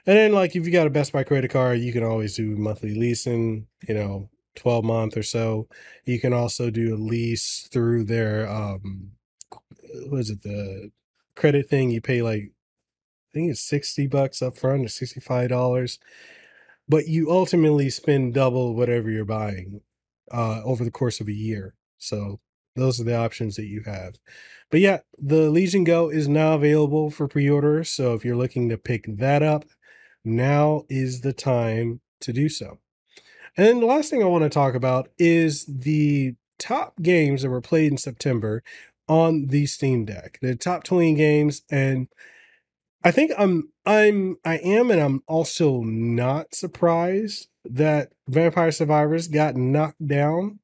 And 0.06 0.16
then, 0.16 0.32
like, 0.32 0.56
if 0.56 0.64
you 0.64 0.72
got 0.72 0.86
a 0.86 0.90
Best 0.90 1.12
Buy 1.12 1.24
credit 1.24 1.50
card, 1.50 1.80
you 1.80 1.92
can 1.92 2.02
always 2.02 2.36
do 2.36 2.56
monthly 2.56 2.94
leasing. 2.94 3.66
You 3.86 3.94
know, 3.94 4.30
twelve 4.54 4.84
month 4.84 5.16
or 5.16 5.22
so. 5.22 5.68
You 6.04 6.18
can 6.18 6.32
also 6.32 6.70
do 6.70 6.94
a 6.94 6.96
lease 6.96 7.68
through 7.70 8.04
their 8.04 8.48
um, 8.48 9.12
what 10.08 10.20
is 10.20 10.30
it 10.30 10.42
the 10.42 10.90
credit 11.36 11.68
thing? 11.68 11.90
You 11.90 12.00
pay 12.00 12.22
like 12.22 12.52
I 13.30 13.32
think 13.32 13.50
it's 13.50 13.60
60 13.60 14.08
bucks 14.08 14.42
up 14.42 14.56
front 14.56 14.84
or 14.84 14.88
$65. 14.88 15.98
But 16.88 17.06
you 17.06 17.30
ultimately 17.30 17.88
spend 17.88 18.34
double 18.34 18.74
whatever 18.74 19.08
you're 19.08 19.24
buying 19.24 19.82
uh, 20.32 20.62
over 20.64 20.84
the 20.84 20.90
course 20.90 21.20
of 21.20 21.28
a 21.28 21.32
year. 21.32 21.74
So 21.98 22.40
those 22.74 23.00
are 23.00 23.04
the 23.04 23.16
options 23.16 23.54
that 23.56 23.66
you 23.66 23.82
have. 23.86 24.16
But 24.70 24.80
yeah, 24.80 25.00
the 25.16 25.50
Legion 25.50 25.84
Go 25.84 26.08
is 26.08 26.28
now 26.28 26.54
available 26.54 27.10
for 27.10 27.28
pre 27.28 27.48
order. 27.48 27.84
So 27.84 28.14
if 28.14 28.24
you're 28.24 28.36
looking 28.36 28.68
to 28.68 28.78
pick 28.78 29.04
that 29.06 29.42
up, 29.42 29.64
now 30.24 30.84
is 30.88 31.20
the 31.20 31.32
time 31.32 32.00
to 32.20 32.32
do 32.32 32.48
so. 32.48 32.78
And 33.56 33.82
the 33.82 33.86
last 33.86 34.10
thing 34.10 34.22
I 34.22 34.26
want 34.26 34.44
to 34.44 34.50
talk 34.50 34.74
about 34.74 35.10
is 35.18 35.66
the 35.66 36.34
top 36.58 37.00
games 37.02 37.42
that 37.42 37.50
were 37.50 37.60
played 37.60 37.92
in 37.92 37.98
September 37.98 38.62
on 39.08 39.46
the 39.46 39.66
Steam 39.66 40.04
Deck. 40.04 40.38
The 40.40 40.54
top 40.54 40.84
20 40.84 41.14
games. 41.14 41.62
And 41.70 42.08
I 43.02 43.10
think 43.10 43.32
I'm 43.38 43.70
I'm 43.86 44.36
I 44.44 44.58
am 44.58 44.90
and 44.90 45.00
I'm 45.00 45.22
also 45.26 45.80
not 45.82 46.54
surprised 46.54 47.48
that 47.64 48.10
Vampire 48.28 48.72
Survivors 48.72 49.28
got 49.28 49.56
knocked 49.56 50.06
down, 50.06 50.60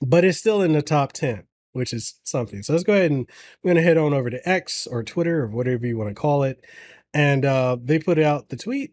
but 0.00 0.24
it's 0.24 0.38
still 0.38 0.62
in 0.62 0.72
the 0.72 0.82
top 0.82 1.12
10, 1.12 1.44
which 1.72 1.92
is 1.92 2.20
something. 2.22 2.62
So 2.62 2.72
let's 2.72 2.84
go 2.84 2.94
ahead 2.94 3.10
and 3.10 3.28
we're 3.62 3.70
gonna 3.70 3.82
head 3.82 3.98
on 3.98 4.14
over 4.14 4.30
to 4.30 4.48
X 4.48 4.86
or 4.86 5.02
Twitter 5.02 5.42
or 5.42 5.48
whatever 5.48 5.86
you 5.86 5.98
want 5.98 6.10
to 6.10 6.14
call 6.14 6.44
it. 6.44 6.64
And 7.12 7.44
uh 7.44 7.76
they 7.82 7.98
put 7.98 8.18
out 8.18 8.48
the 8.48 8.56
tweet 8.56 8.92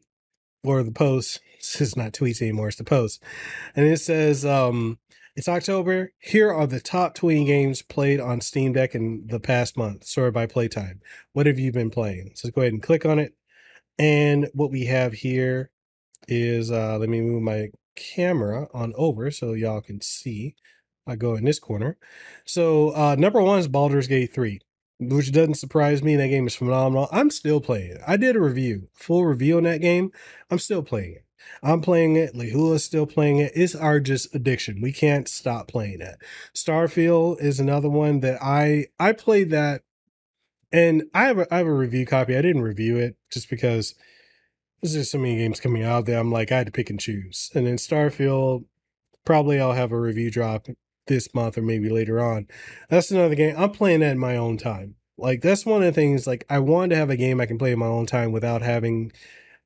or 0.64 0.84
the 0.84 0.92
post. 0.92 1.42
This 1.60 1.82
is 1.82 1.98
not 1.98 2.14
tweets 2.14 2.42
anymore, 2.42 2.70
it's 2.70 2.78
the 2.78 2.86
post. 2.86 3.22
And 3.76 3.86
it 3.86 4.00
says, 4.00 4.46
um, 4.46 4.98
it's 5.36 5.48
October. 5.48 6.12
Here 6.20 6.52
are 6.52 6.68
the 6.68 6.80
top 6.80 7.16
20 7.16 7.46
games 7.46 7.82
played 7.82 8.20
on 8.20 8.42
Steam 8.42 8.74
Deck 8.74 8.96
in 8.96 9.26
the 9.28 9.40
past 9.40 9.78
month, 9.78 10.06
sorted 10.06 10.34
by 10.34 10.46
playtime. 10.46 11.02
What 11.34 11.46
have 11.46 11.60
you 11.60 11.72
been 11.72 11.90
playing? 11.90 12.32
So 12.36 12.50
go 12.50 12.62
ahead 12.62 12.74
and 12.74 12.84
click 12.84 13.06
on 13.06 13.20
it. 13.20 13.34
And 13.98 14.50
what 14.54 14.72
we 14.72 14.86
have 14.86 15.14
here 15.14 15.72
is, 16.28 16.72
uh, 16.72 16.98
let 16.98 17.10
me 17.10 17.22
move 17.22 17.42
my 17.42 17.70
camera 17.96 18.68
on 18.74 18.94
over 18.96 19.32
so 19.32 19.54
y'all 19.54 19.82
can 19.82 20.02
see. 20.02 20.56
I 21.08 21.16
go 21.16 21.36
in 21.36 21.46
this 21.46 21.60
corner. 21.60 21.98
So 22.46 22.90
uh, 22.90 23.16
number 23.18 23.42
one 23.42 23.60
is 23.60 23.68
Baldur's 23.68 24.08
Gate 24.08 24.34
3 24.34 24.60
which 25.00 25.32
doesn't 25.32 25.56
surprise 25.56 26.04
me. 26.04 26.16
That 26.16 26.28
game 26.28 26.46
is 26.46 26.56
phenomenal. 26.56 27.08
I'm 27.12 27.30
still 27.30 27.62
playing 27.62 27.92
it. 27.92 28.02
I 28.06 28.18
did 28.18 28.36
a 28.36 28.42
review, 28.42 28.90
full 28.94 29.26
review 29.26 29.58
on 29.58 29.64
that 29.64 29.82
game. 29.82 30.12
I'm 30.50 30.60
still 30.60 30.84
playing 30.84 31.14
it. 31.14 31.26
I'm 31.62 31.82
playing 31.82 32.16
it. 32.16 32.36
is 32.36 32.84
still 32.84 33.06
playing 33.06 33.38
it. 33.38 33.52
It's 33.56 33.76
our 33.76 34.00
just 34.00 34.34
addiction. 34.34 34.82
We 34.82 34.92
can't 34.92 35.28
stop 35.28 35.68
playing 35.68 36.02
it. 36.02 36.18
Starfield 36.54 37.42
is 37.42 37.60
another 37.60 37.90
one 37.90 38.20
that 38.22 38.42
I 38.42 38.88
I 39.00 39.14
played 39.14 39.50
that, 39.52 39.82
and 40.72 41.04
I 41.14 41.26
have 41.26 41.40
a, 41.40 41.54
I 41.54 41.58
have 41.58 41.68
a 41.68 41.74
review 41.74 42.06
copy. 42.06 42.36
I 42.36 42.42
didn't 42.42 42.62
review 42.62 42.98
it 42.98 43.18
just 43.32 43.50
because 43.50 43.96
there's 44.82 44.94
just 44.94 45.12
so 45.12 45.18
many 45.18 45.38
games 45.38 45.60
coming 45.60 45.84
out 45.84 46.06
there. 46.06 46.20
I'm 46.20 46.32
like 46.32 46.52
I 46.52 46.58
had 46.58 46.68
to 46.68 46.72
pick 46.72 46.90
and 46.90 47.00
choose. 47.00 47.52
And 47.54 47.68
then 47.68 47.76
Starfield, 47.78 48.66
probably 49.26 49.60
I'll 49.60 49.74
have 49.74 49.92
a 49.92 50.00
review 50.00 50.32
drop 50.32 50.68
this 51.08 51.34
month 51.34 51.58
or 51.58 51.62
maybe 51.62 51.90
later 51.90 52.22
on. 52.22 52.48
That's 52.90 53.12
another 53.12 53.36
game. 53.36 53.56
I'm 53.58 53.72
playing 53.72 54.00
that 54.00 54.14
in 54.14 54.20
my 54.20 54.38
own 54.38 54.58
time. 54.58 54.96
Like 55.18 55.42
that's 55.42 55.66
one 55.66 55.82
of 55.82 55.88
the 55.88 55.92
things. 55.92 56.26
Like 56.26 56.46
I 56.50 56.60
wanted 56.60 56.92
to 56.92 56.96
have 56.96 57.10
a 57.10 57.18
game 57.18 57.42
I 57.42 57.46
can 57.46 57.58
play 57.58 57.74
in 57.74 57.80
my 57.80 57.86
own 57.86 58.06
time 58.06 58.32
without 58.32 58.62
having 58.62 59.12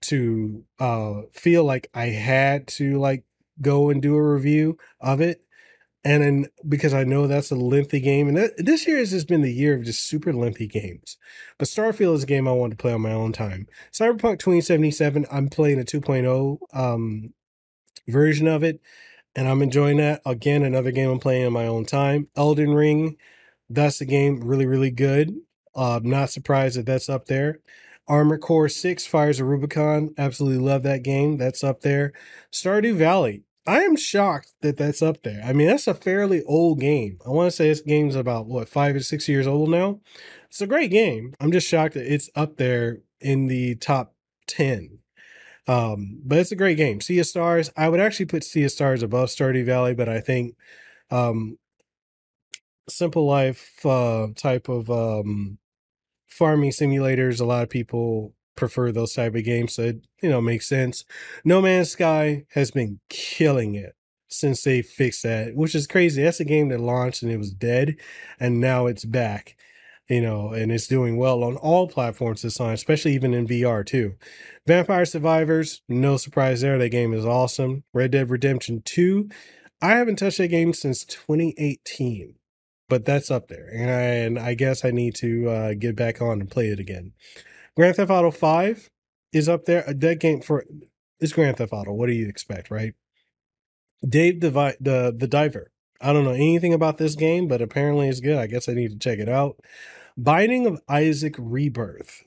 to 0.04 0.64
uh 0.80 1.22
feel 1.32 1.64
like 1.64 1.90
I 1.94 2.08
had 2.08 2.68
to 2.70 3.00
like 3.00 3.24
go 3.62 3.90
and 3.90 4.02
do 4.02 4.16
a 4.16 4.34
review 4.34 4.78
of 5.00 5.22
it. 5.22 5.42
And 6.06 6.22
then 6.22 6.48
because 6.68 6.94
I 6.94 7.06
know 7.06 7.28
that's 7.28 7.52
a 7.52 7.56
lengthy 7.56 8.02
game, 8.02 8.28
and 8.28 8.36
that, 8.36 8.52
this 8.58 8.86
year 8.86 8.98
has 8.98 9.12
just 9.12 9.28
been 9.28 9.42
the 9.42 9.54
year 9.54 9.76
of 9.76 9.86
just 9.86 10.04
super 10.04 10.34
lengthy 10.34 10.68
games. 10.68 11.18
But 11.58 11.70
Starfield 11.70 12.16
is 12.16 12.24
a 12.24 12.28
game 12.28 12.46
I 12.46 12.52
want 12.52 12.72
to 12.72 12.78
play 12.78 12.92
on 12.92 13.00
my 13.00 13.14
own 13.14 13.32
time. 13.32 13.68
Cyberpunk 13.94 14.40
2077, 14.40 15.26
I'm 15.32 15.48
playing 15.48 15.80
a 15.80 15.86
2.0 15.86 16.58
um, 16.74 17.34
version 18.06 18.48
of 18.50 18.64
it, 18.64 18.82
and 19.34 19.48
I'm 19.48 19.62
enjoying 19.62 19.96
that. 19.98 20.22
Again, 20.26 20.64
another 20.64 20.92
game 20.92 21.10
I'm 21.10 21.20
playing 21.20 21.46
on 21.46 21.54
my 21.54 21.68
own 21.68 21.86
time. 21.86 22.28
Elden 22.36 22.74
Ring, 22.74 23.16
that's 23.70 24.02
a 24.02 24.06
game 24.06 24.42
really, 24.42 24.66
really 24.66 24.92
good. 24.92 25.34
Uh, 25.74 25.98
I'm 25.98 26.10
not 26.10 26.30
surprised 26.30 26.78
that 26.78 26.86
that's 26.86 27.08
up 27.08 27.28
there. 27.28 27.62
Armored 28.08 28.42
Core 28.42 28.70
6 28.70 29.06
Fires 29.06 29.40
of 29.40 29.48
Rubicon. 29.48 30.14
Absolutely 30.18 30.64
love 30.64 30.84
that 30.84 31.04
game. 31.04 31.38
That's 31.38 31.64
up 31.64 31.82
there. 31.82 32.14
Stardew 32.52 32.96
Valley. 32.96 33.44
I 33.66 33.82
am 33.82 33.96
shocked 33.96 34.54
that 34.62 34.76
that's 34.76 35.02
up 35.02 35.24
there. 35.24 35.42
I 35.46 35.54
mean, 35.54 35.68
that's 35.68 35.88
a 35.88 35.94
fairly 35.94 36.44
old 36.44 36.82
game. 36.82 37.20
I 37.26 37.30
want 37.30 37.48
to 37.48 37.56
say 37.56 37.70
this 37.70 37.82
game's 37.82 38.16
about 38.16 38.46
what 38.48 38.68
five 38.68 38.96
or 38.96 39.00
six 39.00 39.30
years 39.30 39.48
old 39.48 39.70
now. 39.70 40.02
It's 40.50 40.60
a 40.60 40.68
great 40.68 40.92
game. 40.92 41.34
I'm 41.40 41.52
just 41.52 41.68
shocked 41.68 41.94
that 41.94 42.12
it's 42.12 42.30
up 42.36 42.58
there 42.58 43.00
in 43.22 43.48
the 43.48 43.76
top 43.76 44.16
ten. 44.48 45.00
Um, 45.66 46.20
but 46.26 46.40
it's 46.40 46.52
a 46.52 46.58
great 46.58 46.76
game. 46.76 47.00
Sea 47.00 47.20
of 47.20 47.26
Stars. 47.26 47.72
I 47.78 47.88
would 47.88 48.02
actually 48.02 48.26
put 48.26 48.44
Sea 48.44 48.66
of 48.66 48.72
Stars 48.72 49.02
above 49.02 49.30
Stardew 49.30 49.66
Valley, 49.66 49.94
but 49.94 50.10
I 50.10 50.20
think 50.20 50.58
um, 51.10 51.58
simple 52.90 53.26
life 53.26 53.86
uh, 53.86 54.28
type 54.36 54.68
of 54.68 54.90
um, 54.92 55.58
farming 56.34 56.72
simulators. 56.72 57.40
A 57.40 57.46
lot 57.46 57.64
of 57.64 57.70
people 57.70 58.34
prefer 58.56 58.92
those 58.92 59.14
type 59.14 59.36
of 59.36 59.44
games, 59.44 59.74
so 59.74 59.84
it 59.84 60.08
you 60.22 60.30
know 60.30 60.42
makes 60.42 60.68
sense. 60.68 61.06
No 61.46 61.62
Man's 61.62 61.92
Sky 61.92 62.46
has 62.54 62.72
been 62.72 63.00
killing 63.10 63.76
it 63.76 63.96
since 64.30 64.64
they 64.64 64.82
fixed 64.82 65.24
that, 65.24 65.56
which 65.56 65.76
is 65.76 65.88
crazy. 65.88 66.24
That's 66.24 66.40
a 66.40 66.46
game 66.46 66.70
that 66.70 66.80
launched 66.80 67.22
and 67.22 67.32
it 67.32 67.38
was 67.38 67.52
dead, 67.52 67.96
and 68.40 68.60
now 68.60 68.88
it's 68.88 69.06
back. 69.06 69.56
You 70.10 70.22
know, 70.22 70.50
and 70.50 70.70
it's 70.70 70.88
doing 70.88 71.16
well 71.16 71.46
on 71.46 71.56
all 71.56 71.88
platforms 71.88 72.42
this 72.42 72.56
time, 72.56 72.74
especially 72.74 73.14
even 73.14 73.34
in 73.34 73.48
VR 73.48 73.86
too. 73.86 74.16
Vampire 74.68 75.06
Survivors, 75.06 75.82
no 75.88 76.18
surprise 76.18 76.60
there. 76.60 76.78
That 76.78 76.90
game 76.90 77.14
is 77.14 77.26
awesome. 77.26 77.84
Red 77.94 78.12
Dead 78.12 78.30
Redemption 78.30 78.82
2. 78.84 79.30
I 79.82 79.92
haven't 79.92 80.18
touched 80.18 80.40
that 80.40 80.50
game 80.50 80.74
since 80.74 81.06
2018 81.06 82.36
but 82.94 83.06
that's 83.06 83.32
up 83.32 83.48
there, 83.48 83.68
and 83.74 83.90
I, 83.90 84.02
and 84.02 84.38
I 84.38 84.54
guess 84.54 84.86
I 84.86 84.92
need 84.92 85.16
to 85.16 85.50
uh, 85.50 85.74
get 85.74 85.96
back 85.96 86.22
on 86.22 86.40
and 86.40 86.48
play 86.48 86.68
it 86.68 86.80
again. 86.80 87.14
Grand 87.76 87.96
Theft 87.96 88.12
Auto 88.12 88.30
Five 88.30 88.92
is 89.32 89.50
up 89.50 89.66
there. 89.66 89.84
That 89.88 90.20
game 90.20 90.42
for 90.42 90.64
is 91.20 91.34
Grand 91.34 91.58
Theft 91.58 91.74
Auto. 91.74 91.92
What 91.92 92.06
do 92.06 92.14
you 92.14 92.28
expect, 92.28 92.70
right? 92.70 92.94
Dave 94.08 94.42
the 94.42 94.52
the 94.80 95.12
the 95.18 95.28
Diver. 95.28 95.72
I 96.00 96.14
don't 96.14 96.24
know 96.24 96.34
anything 96.34 96.72
about 96.72 97.00
this 97.00 97.16
game, 97.16 97.48
but 97.48 97.64
apparently 97.64 98.10
it's 98.10 98.20
good. 98.20 98.38
I 98.38 98.46
guess 98.46 98.70
I 98.70 98.76
need 98.76 98.92
to 98.92 99.00
check 99.00 99.18
it 99.18 99.28
out. 99.28 99.60
Binding 100.16 100.68
of 100.68 100.80
Isaac 100.88 101.34
Rebirth. 101.40 102.26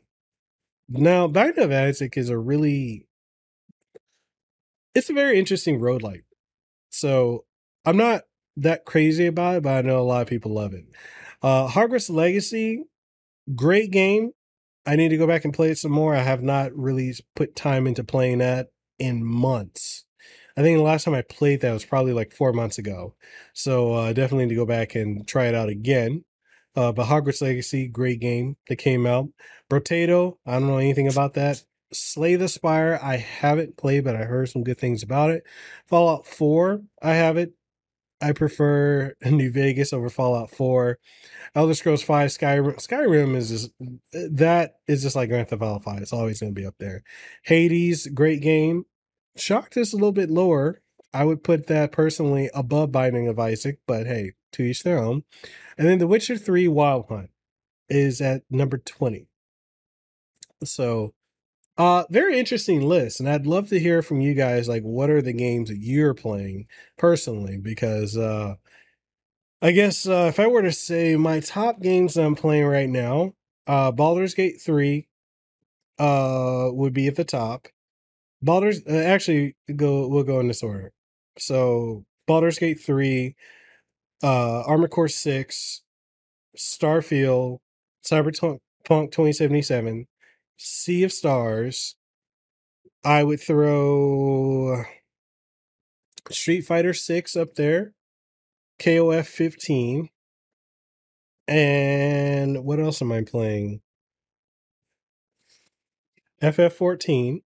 Now, 0.89 1.29
Binding 1.29 1.63
of 1.63 1.71
Isaac 1.71 2.17
is 2.17 2.29
a 2.29 2.39
really 2.39 3.07
it's 4.97 5.11
a 5.11 5.15
very 5.15 5.39
interesting 5.39 5.79
roguelike. 5.79 6.25
So 6.91 7.45
I'm 7.85 7.97
not 7.97 8.23
that 8.57 8.85
crazy 8.85 9.27
about 9.27 9.57
it, 9.57 9.63
but 9.63 9.73
I 9.77 9.83
know 9.83 10.01
a 10.01 10.03
lot 10.03 10.23
of 10.23 10.29
people 10.29 10.53
love 10.53 10.73
it. 10.75 10.87
Uh 11.43 11.69
Hogwarts 11.69 12.11
Legacy, 12.11 12.85
great 13.55 13.91
game. 13.91 14.33
I 14.87 14.97
need 14.97 15.09
to 15.09 15.17
go 15.17 15.27
back 15.27 15.45
and 15.45 15.53
play 15.53 15.71
it 15.71 15.79
some 15.79 15.93
more. 15.93 16.15
I 16.15 16.23
have 16.23 16.43
not 16.43 16.75
really 16.75 17.15
put 17.35 17.57
time 17.57 17.87
into 17.87 18.05
playing 18.05 18.39
that 18.39 18.69
in 18.99 19.25
months. 19.25 20.05
I 20.57 20.63
think 20.63 20.79
the 20.79 20.83
last 20.83 21.05
time 21.05 21.15
I 21.15 21.23
played 21.23 21.61
that 21.61 21.73
was 21.73 21.85
probably 21.85 22.13
like 22.13 22.33
four 22.33 22.53
months 22.53 22.79
ago. 22.79 23.15
So 23.53 23.93
uh, 23.93 24.13
definitely 24.13 24.47
need 24.47 24.51
to 24.51 24.61
go 24.61 24.67
back 24.67 24.95
and 24.95 25.27
try 25.27 25.47
it 25.47 25.55
out 25.55 25.69
again. 25.69 26.25
Uh, 26.75 26.93
but 26.93 27.07
Hogwarts 27.07 27.43
Legacy, 27.43 27.89
great 27.89 28.21
game 28.21 28.57
that 28.69 28.77
came 28.77 29.07
out. 29.07 29.29
Brotato, 29.71 30.37
I 30.47 30.53
don't 30.53 30.67
know 30.67 30.79
anything 30.79 31.09
about 31.09 31.35
that. 31.35 31.63
Slay 31.93 32.37
the 32.37 32.49
Spire, 32.49 32.99
I 33.03 33.17
haven't 33.17 33.77
played, 33.77 34.05
but 34.05 34.17
I 34.17 34.25
heard 34.25 34.49
some 34.49 34.65
good 34.65 34.79
things 34.79 35.03
about 35.03 35.31
it. 35.31 35.45
Fallout 35.87 36.27
4, 36.27 36.83
I 37.03 37.15
have 37.15 37.37
it. 37.37 37.53
I 38.21 38.33
prefer 38.33 39.15
New 39.25 39.51
Vegas 39.51 39.93
over 39.93 40.09
Fallout 40.09 40.51
4. 40.51 40.99
Elder 41.55 41.75
Scrolls 41.75 42.03
5, 42.03 42.31
Skyrim. 42.31 42.77
Skyrim 42.77 43.35
is 43.35 43.51
just 43.51 43.71
that 44.13 44.77
is 44.87 45.03
just 45.03 45.17
like 45.17 45.29
Grand 45.29 45.49
Theft 45.49 45.63
Auto 45.63 45.79
5. 45.79 46.03
It's 46.03 46.13
always 46.13 46.41
going 46.41 46.55
to 46.55 46.61
be 46.61 46.67
up 46.67 46.77
there. 46.79 47.03
Hades, 47.45 48.07
great 48.09 48.43
game. 48.43 48.85
Shocked 49.37 49.77
is 49.77 49.93
a 49.93 49.97
little 49.97 50.13
bit 50.13 50.31
lower. 50.31 50.81
I 51.13 51.25
would 51.25 51.43
put 51.43 51.67
that 51.69 51.93
personally 51.93 52.51
above 52.53 52.93
Binding 52.93 53.29
of 53.29 53.39
Isaac, 53.39 53.79
but 53.87 54.07
hey, 54.07 54.33
to 54.53 54.63
each 54.63 54.83
their 54.83 54.99
own. 54.99 55.25
And 55.79 55.87
then 55.87 55.99
The 55.99 56.07
Witcher 56.07 56.37
3 56.37 56.69
Wild 56.69 57.07
Hunt 57.09 57.31
is 57.89 58.21
at 58.21 58.43
number 58.51 58.79
20. 58.79 59.29
So 60.65 61.15
uh, 61.79 62.05
very 62.11 62.39
interesting 62.39 62.83
list, 62.83 63.21
and 63.21 63.29
I'd 63.29 63.47
love 63.47 63.69
to 63.69 63.79
hear 63.79 64.03
from 64.03 64.21
you 64.21 64.35
guys. 64.35 64.69
Like, 64.69 64.83
what 64.83 65.11
are 65.11 65.23
the 65.23 65.33
games 65.33 65.69
that 65.69 65.79
you're 65.79 66.15
playing 66.15 66.67
personally? 66.97 67.59
Because 67.59 68.17
uh, 68.17 68.55
I 69.61 69.73
guess 69.73 70.07
uh, 70.07 70.27
if 70.29 70.41
I 70.41 70.47
were 70.47 70.63
to 70.63 70.73
say 70.73 71.17
my 71.17 71.41
top 71.41 71.81
games 71.81 72.15
that 72.15 72.25
I'm 72.25 72.35
playing 72.35 72.67
right 72.67 72.89
now, 72.89 73.35
uh, 73.67 73.91
Baldur's 73.91 74.35
Gate 74.35 74.61
three, 74.61 75.09
uh, 75.99 76.69
would 76.73 76.93
be 76.93 77.07
at 77.07 77.17
the 77.17 77.25
top. 77.25 77.69
Baldur's 78.43 78.81
uh, 78.87 78.93
actually 78.93 79.57
go 79.75 80.09
we'll 80.09 80.25
go 80.25 80.41
in 80.41 80.49
this 80.49 80.63
order. 80.63 80.93
So 81.39 82.05
Baldur's 82.27 82.59
Gate 82.59 82.81
three, 82.81 83.35
uh, 84.23 84.63
Armor 84.63 84.89
Core 84.89 85.09
six, 85.09 85.83
Starfield, 86.57 87.59
Cyberpunk 88.05 88.61
2077, 88.85 90.07
Sea 90.57 91.03
of 91.05 91.13
Stars. 91.13 91.97
I 93.05 93.23
would 93.23 93.41
throw 93.41 94.85
Street 96.31 96.63
Fighter 96.63 96.93
6 96.93 97.37
up 97.37 97.55
there, 97.55 97.93
KOF 98.81 99.27
15. 99.27 100.09
And 101.49 102.65
what 102.65 102.81
else 102.81 103.01
am 103.01 103.13
I 103.13 103.23
playing? 103.23 103.81
FF 106.43 106.73
14. 106.73 107.43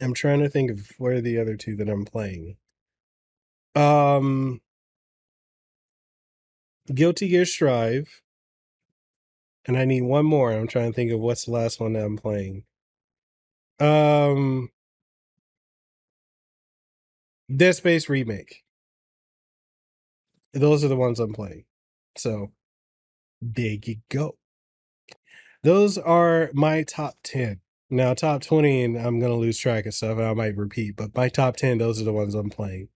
I'm 0.00 0.14
trying 0.14 0.40
to 0.40 0.48
think 0.48 0.70
of 0.70 0.90
where 0.98 1.20
the 1.20 1.38
other 1.38 1.56
two 1.56 1.76
that 1.76 1.88
I'm 1.88 2.04
playing. 2.04 2.56
Um 3.74 4.60
Guilty 6.92 7.28
Gear 7.28 7.44
Strive. 7.46 8.22
And 9.66 9.78
I 9.78 9.84
need 9.84 10.02
one 10.02 10.26
more. 10.26 10.52
I'm 10.52 10.66
trying 10.66 10.92
to 10.92 10.94
think 10.94 11.10
of 11.10 11.20
what's 11.20 11.46
the 11.46 11.52
last 11.52 11.80
one 11.80 11.94
that 11.94 12.04
I'm 12.04 12.16
playing. 12.16 12.64
Um 13.80 14.70
Dead 17.54 17.74
Space 17.76 18.08
remake. 18.08 18.64
Those 20.52 20.84
are 20.84 20.88
the 20.88 20.96
ones 20.96 21.20
I'm 21.20 21.32
playing. 21.32 21.64
So 22.16 22.52
there 23.42 23.76
you 23.82 23.96
go. 24.08 24.36
Those 25.62 25.98
are 25.98 26.50
my 26.52 26.82
top 26.82 27.14
10. 27.24 27.60
Now, 27.90 28.14
top 28.14 28.42
20, 28.42 28.82
and 28.82 28.98
I'm 28.98 29.20
to 29.20 29.34
lose 29.34 29.58
track 29.58 29.86
of 29.86 29.94
stuff 29.94 30.18
and 30.18 30.26
I 30.26 30.34
might 30.34 30.56
repeat, 30.56 30.96
but 30.96 31.14
my 31.14 31.28
top 31.28 31.56
10, 31.56 31.78
those 31.78 32.00
are 32.00 32.04
the 32.04 32.12
ones 32.12 32.34
I'm 32.34 32.50
playing. 32.50 32.88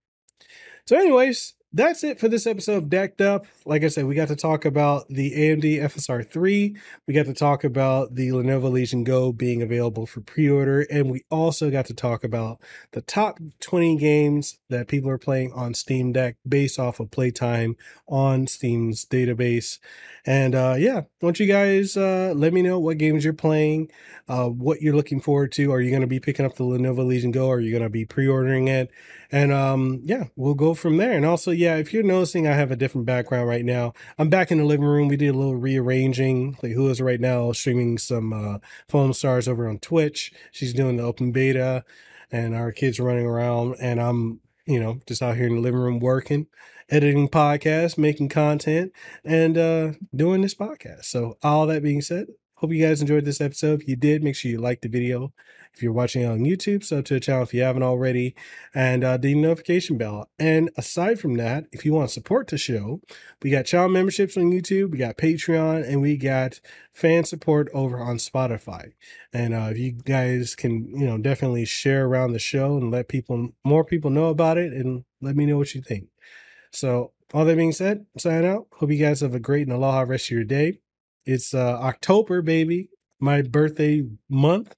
So, 0.87 0.97
anyways, 0.97 1.55
that's 1.73 2.03
it 2.03 2.19
for 2.19 2.29
this 2.29 2.47
episode 2.47 2.85
of 2.85 2.89
Decked 2.89 3.21
Up. 3.21 3.45
Like 3.67 3.85
I 3.85 3.89
said, 3.89 4.07
we 4.07 4.15
got 4.15 4.29
to 4.29 4.37
talk 4.37 4.65
about 4.65 5.07
the 5.09 5.33
AMD 5.33 5.83
FSR 5.83 6.29
3. 6.29 6.77
We 7.07 7.15
got 7.15 7.27
to 7.27 7.35
talk 7.35 7.63
about 7.63 8.15
the 8.15 8.31
Lenovo 8.31 8.71
Legion 8.71 9.05
Go 9.05 9.33
being 9.33 9.61
available 9.61 10.07
for 10.07 10.23
pre 10.23 10.49
order. 10.49 10.81
And 10.91 11.11
we 11.11 11.25
also 11.31 11.71
got 11.71 11.85
to 11.87 11.95
talk 11.95 12.25
about 12.25 12.61
the 12.93 13.03
top 13.03 13.39
20 13.61 13.97
games 13.97 14.59
that 14.71 14.89
people 14.89 15.11
are 15.11 15.19
playing 15.19 15.53
on 15.53 15.75
Steam 15.75 16.13
Deck 16.13 16.37
based 16.49 16.79
off 16.79 17.01
of 17.01 17.11
playtime 17.11 17.77
on 18.07 18.47
Steam's 18.47 19.05
database. 19.05 19.79
And 20.25 20.55
uh, 20.55 20.77
yeah, 20.79 21.03
want 21.21 21.39
you 21.39 21.47
guys 21.47 21.97
uh, 21.99 22.33
let 22.35 22.55
me 22.55 22.63
know 22.63 22.79
what 22.79 22.97
games 22.97 23.25
you're 23.25 23.35
playing, 23.35 23.91
uh, 24.27 24.47
what 24.47 24.81
you're 24.81 24.97
looking 24.97 25.21
forward 25.21 25.53
to. 25.53 25.71
Are 25.73 25.83
you 25.83 25.91
going 25.91 26.01
to 26.01 26.07
be 26.07 26.21
picking 26.21 26.47
up 26.47 26.57
the 26.57 26.65
Lenovo 26.65 27.07
Legion 27.07 27.31
Go? 27.31 27.51
Are 27.51 27.61
you 27.61 27.71
going 27.71 27.83
to 27.83 27.91
be 27.91 28.07
pre 28.07 28.27
ordering 28.27 28.69
it? 28.69 28.91
And 29.31 29.53
um, 29.53 30.01
yeah, 30.05 30.25
we'll 30.37 30.55
go 30.55 30.73
from 30.73 30.97
there. 30.97 31.13
And 31.13 31.27
also, 31.27 31.51
yeah, 31.59 31.77
if 31.77 31.93
you're 31.93 32.05
noticing, 32.05 32.47
I 32.47 32.53
have 32.53 32.71
a 32.71 32.77
different 32.77 33.07
background 33.07 33.49
right 33.49 33.65
now. 33.65 33.93
I'm 34.17 34.31
back 34.31 34.53
in 34.53 34.59
the 34.59 34.65
living 34.65 34.87
room. 34.87 35.09
We 35.09 35.17
did 35.17 35.35
a 35.35 35.39
little 35.39 35.57
rearranging. 35.57 36.55
Lehua 36.63 36.91
is 36.91 37.01
right 37.01 37.21
now 37.21 37.51
streaming 37.51 37.99
some 37.99 38.33
uh, 38.33 39.13
Stars 39.13 39.49
over 39.49 39.69
on 39.69 39.81
Twitch. 39.81 40.33
She's 40.53 40.73
doing 40.73 40.99
the 40.99 41.03
open 41.03 41.33
beta, 41.33 41.85
and 42.31 42.55
our 42.55 42.71
kids 42.71 43.01
running 43.01 43.27
around, 43.27 43.75
and 43.81 44.01
I'm 44.01 44.41
you 44.67 44.79
know 44.79 45.01
just 45.09 45.21
out 45.21 45.37
here 45.37 45.47
in 45.47 45.57
the 45.57 45.61
living 45.61 45.81
room 45.81 45.99
working 45.99 46.47
editing 46.91 47.29
podcasts 47.29 47.97
making 47.99 48.29
content 48.29 48.93
and 49.25 49.57
uh 49.57 49.93
doing 50.15 50.43
this 50.43 50.55
podcast 50.55 51.07
so 51.07 51.39
all 51.43 51.67
that 51.67 51.83
being 51.83 52.03
said 52.03 52.27
hope 52.57 52.71
you 52.71 52.85
guys 52.85 53.01
enjoyed 53.01 53.25
this 53.25 53.41
episode 53.41 53.81
if 53.81 53.89
you 53.89 53.97
did 53.97 54.23
make 54.23 54.37
sure 54.37 54.51
you 54.51 54.59
like 54.59 54.83
the 54.83 54.89
video 54.89 55.33
if 55.79 55.83
you're 55.85 55.93
watching 55.93 56.27
on 56.27 56.41
YouTube, 56.41 56.83
sub 56.83 57.05
to 57.05 57.15
the 57.15 57.21
channel 57.21 57.45
if 57.45 57.55
you 57.55 57.63
haven't 57.63 57.85
already, 57.85 58.35
and 58.75 59.05
uh, 59.05 59.17
the 59.17 59.33
notification 59.37 59.97
bell. 59.97 60.29
And 60.37 60.71
aside 60.77 61.21
from 61.21 61.35
that, 61.35 61.67
if 61.71 61.85
you 61.85 61.93
want 61.93 62.09
to 62.09 62.13
support 62.13 62.49
the 62.49 62.59
show, 62.59 63.01
we 63.45 63.51
got 63.51 63.67
channel 63.67 63.89
memberships 63.89 64.37
on 64.37 64.51
YouTube, 64.51 64.91
we 64.91 64.99
got 64.99 65.17
Patreon, 65.17 65.89
and 65.89 66.03
we 66.03 66.17
got 66.17 66.59
fan 66.93 67.23
support 67.23 67.69
over 67.73 68.01
on 68.01 68.17
Spotify. 68.17 68.91
And 69.33 69.55
uh, 69.55 69.69
if 69.71 69.79
you 69.79 69.93
guys 69.93 70.57
can, 70.57 70.89
you 70.89 71.07
know, 71.07 71.17
definitely 71.17 71.65
share 71.65 72.07
around 72.07 72.33
the 72.33 72.41
show 72.41 72.77
and 72.77 72.91
let 72.91 73.07
people, 73.07 73.51
more 73.63 73.85
people 73.85 74.11
know 74.11 74.31
about 74.31 74.59
it, 74.59 74.73
and 74.73 75.05
let 75.21 75.37
me 75.37 75.47
know 75.47 75.59
what 75.59 75.77
you 75.77 75.81
think. 75.81 76.09
So 76.73 77.13
all 77.33 77.45
that 77.45 77.57
being 77.57 77.71
said, 77.71 78.07
sign 78.17 78.45
out. 78.45 78.67
Hope 78.73 78.91
you 78.91 78.99
guys 78.99 79.21
have 79.21 79.37
a 79.37 79.39
great 79.39 79.69
and 79.69 79.77
aloha 79.77 80.01
rest 80.01 80.27
of 80.27 80.33
your 80.33 80.45
day. 80.45 80.81
It's 81.25 81.55
uh, 81.55 81.79
October, 81.81 82.43
baby. 82.43 82.91
My 83.21 83.43
birthday 83.43 84.05
month. 84.29 84.75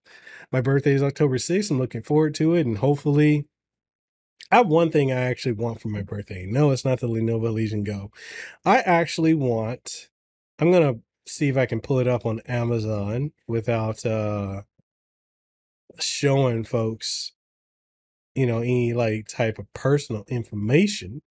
My 0.50 0.60
birthday 0.60 0.94
is 0.94 1.02
October 1.02 1.36
6th. 1.36 1.70
I'm 1.70 1.78
looking 1.78 2.02
forward 2.02 2.34
to 2.36 2.54
it. 2.54 2.66
And 2.66 2.78
hopefully, 2.78 3.46
I 4.50 4.56
have 4.56 4.68
one 4.68 4.90
thing 4.90 5.12
I 5.12 5.20
actually 5.20 5.52
want 5.52 5.80
for 5.80 5.88
my 5.88 6.02
birthday. 6.02 6.46
No, 6.46 6.70
it's 6.70 6.84
not 6.84 7.00
the 7.00 7.08
Lenovo 7.08 7.52
Legion 7.52 7.84
Go. 7.84 8.10
I 8.64 8.78
actually 8.78 9.34
want, 9.34 10.08
I'm 10.58 10.72
going 10.72 10.94
to 10.94 11.00
see 11.30 11.48
if 11.48 11.56
I 11.56 11.66
can 11.66 11.80
pull 11.80 12.00
it 12.00 12.08
up 12.08 12.26
on 12.26 12.40
Amazon 12.46 13.32
without 13.46 14.04
uh 14.04 14.62
showing 15.98 16.64
folks, 16.64 17.32
you 18.34 18.46
know, 18.46 18.58
any 18.58 18.92
like 18.92 19.26
type 19.28 19.58
of 19.58 19.72
personal 19.72 20.24
information. 20.28 21.22